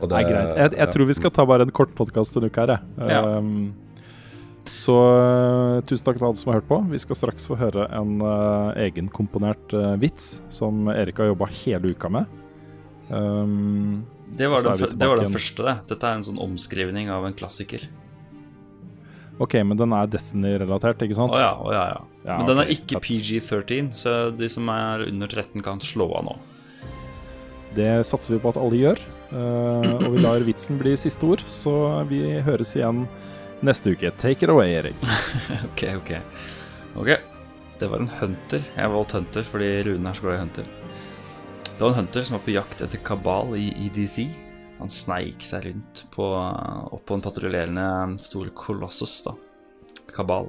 Og 0.00 0.08
Det 0.08 0.16
er 0.16 0.26
greit. 0.30 0.50
Jeg, 0.56 0.74
jeg 0.78 0.92
tror 0.94 1.08
vi 1.10 1.16
skal 1.18 1.32
ta 1.36 1.44
bare 1.48 1.66
en 1.66 1.72
kort 1.76 1.92
podkast 1.96 2.38
en 2.38 2.48
uke 2.48 2.62
her, 2.62 2.76
jeg. 2.76 3.08
Ja. 3.12 3.20
Um, 3.36 3.72
så 4.70 4.94
uh, 4.96 5.80
tusen 5.84 6.06
takk 6.06 6.20
til 6.20 6.28
alle 6.28 6.40
som 6.40 6.52
har 6.52 6.60
hørt 6.60 6.70
på. 6.70 6.78
Vi 6.88 7.00
skal 7.02 7.18
straks 7.18 7.44
få 7.50 7.58
høre 7.60 7.84
en 7.96 8.22
uh, 8.24 8.70
egenkomponert 8.80 9.74
uh, 9.76 9.92
vits 10.00 10.38
som 10.52 10.88
Erik 10.94 11.20
har 11.20 11.32
jobba 11.32 11.50
hele 11.62 11.92
uka 11.92 12.12
med. 12.12 12.38
Um, 13.10 14.06
Det 14.30 14.46
var, 14.48 14.62
den, 14.62 14.96
det 14.96 15.08
var 15.10 15.20
den 15.20 15.32
første, 15.34 15.66
det. 15.66 15.74
Dette 15.90 16.06
er 16.06 16.20
en 16.20 16.24
sånn 16.24 16.40
omskrivning 16.40 17.10
av 17.12 17.26
en 17.26 17.36
klassiker. 17.36 17.84
OK, 19.40 19.56
men 19.64 19.78
den 19.80 19.94
er 19.96 20.08
Destiny-relatert, 20.12 21.00
ikke 21.06 21.16
Å 21.16 21.20
sant? 21.22 21.36
ja, 21.40 21.52
oh, 21.56 21.70
ja, 21.72 21.84
ja. 21.94 22.00
Ja, 22.26 22.34
Men 22.36 22.50
den 22.50 22.58
er 22.60 22.72
ikke 22.74 23.00
PG13, 23.00 23.94
så 23.96 24.14
de 24.36 24.48
som 24.52 24.68
er 24.68 25.06
under 25.06 25.30
13 25.30 25.64
kan 25.64 25.80
slå 25.80 26.10
av 26.18 26.26
nå. 26.26 26.34
Det 27.76 27.88
satser 28.04 28.34
vi 28.34 28.40
på 28.42 28.50
at 28.52 28.58
alle 28.60 28.76
gjør. 28.76 29.00
Uh, 29.30 29.94
og 30.02 30.08
vi 30.16 30.22
lar 30.24 30.42
vitsen 30.44 30.76
bli 30.80 30.92
siste 30.98 31.24
ord, 31.24 31.44
så 31.48 31.72
vi 32.10 32.20
høres 32.44 32.74
igjen 32.76 33.06
neste 33.64 33.94
uke. 33.94 34.10
Take 34.20 34.44
it 34.44 34.52
away, 34.52 34.74
Erik. 34.76 35.08
Ok, 35.70 35.86
ok. 36.02 36.12
Ok, 37.00 37.10
det 37.80 37.88
var 37.88 38.02
en 38.02 38.12
hunter. 38.20 38.64
Jeg 38.76 38.92
valgte 38.92 39.20
hunter 39.20 39.46
fordi 39.46 39.70
Rune 39.86 40.10
er 40.10 40.18
så 40.18 40.26
glad 40.26 40.36
i 40.36 40.42
hunter. 40.44 40.70
Det 41.70 41.80
var 41.80 41.94
en 41.94 42.00
hunter 42.02 42.26
som 42.26 42.36
var 42.36 42.44
på 42.44 42.52
jakt 42.58 42.82
etter 42.84 43.00
kabal 43.06 43.54
i 43.56 43.70
EDC. 43.86 44.26
Han 44.80 44.90
sneik 44.92 45.44
seg 45.44 45.68
rundt 45.68 46.04
på, 46.14 46.26
opp 46.26 47.04
på 47.06 47.16
en 47.16 47.24
patruljerende 47.24 47.86
stor 48.22 48.48
kolossus, 48.56 49.20
da. 49.26 49.34
Kabal. 50.10 50.48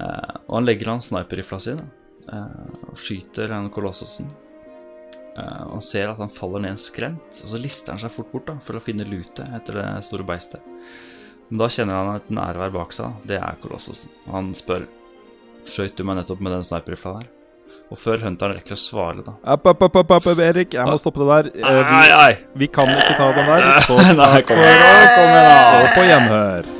Eh, 0.00 0.32
og 0.48 0.56
han 0.58 0.66
legger 0.66 0.90
an 0.92 1.04
sniperrifla 1.04 1.60
si 1.62 1.74
eh, 1.74 2.64
og 2.88 2.98
skyter 2.98 3.52
den 3.52 3.70
kolossusen. 3.74 4.26
Eh, 5.38 5.62
han 5.70 5.84
ser 5.84 6.10
at 6.10 6.20
han 6.22 6.32
faller 6.32 6.64
ned 6.64 6.74
en 6.74 6.80
skrent, 6.80 7.42
og 7.42 7.52
så 7.52 7.60
lister 7.60 7.94
han 7.94 8.02
seg 8.02 8.12
fort 8.14 8.32
bort 8.34 8.50
da, 8.50 8.58
for 8.62 8.78
å 8.78 8.82
finne 8.82 9.06
lute 9.08 9.46
etter 9.56 9.80
det 9.80 9.88
store 10.08 10.26
beistet. 10.26 10.74
Men 11.48 11.62
da 11.62 11.70
kjenner 11.70 12.00
han 12.00 12.18
et 12.18 12.34
nærvær 12.34 12.74
bak 12.74 12.94
seg. 12.96 13.14
Det 13.28 13.38
er 13.38 13.62
kolossusen. 13.62 14.12
Han 14.32 14.52
spør 14.56 14.88
Skjøt 15.64 15.94
du 15.96 16.02
meg 16.04 16.18
nettopp 16.18 16.42
med 16.44 16.52
den 16.52 16.66
sniperrifla 16.66 17.14
der? 17.22 17.28
Og 17.92 17.98
før 18.00 18.22
hunteren 18.24 18.56
rekker 18.56 18.74
å 18.74 18.80
svare, 18.80 19.22
da 19.26 19.34
App, 19.54 19.66
app, 19.70 19.82
app, 19.86 20.14
app, 20.16 20.26
Erik, 20.40 20.72
jeg 20.74 20.86
må 20.88 20.96
stoppe 20.98 21.20
det 21.20 21.28
der. 21.30 21.50
Eh, 21.68 21.92
vi, 21.92 22.62
vi 22.64 22.70
kan 22.72 22.88
ikke 22.90 23.18
ta 23.18 23.28
den 23.36 23.50
der. 23.52 23.68
Så 23.86 23.98
Nei, 24.00 24.40
kom 24.48 24.62
igjen, 24.64 24.86
oss. 24.88 25.12
kom 25.18 25.28
igjen, 25.34 25.52
da. 25.52 25.92
På 25.94 26.08
gjenhør. 26.08 26.72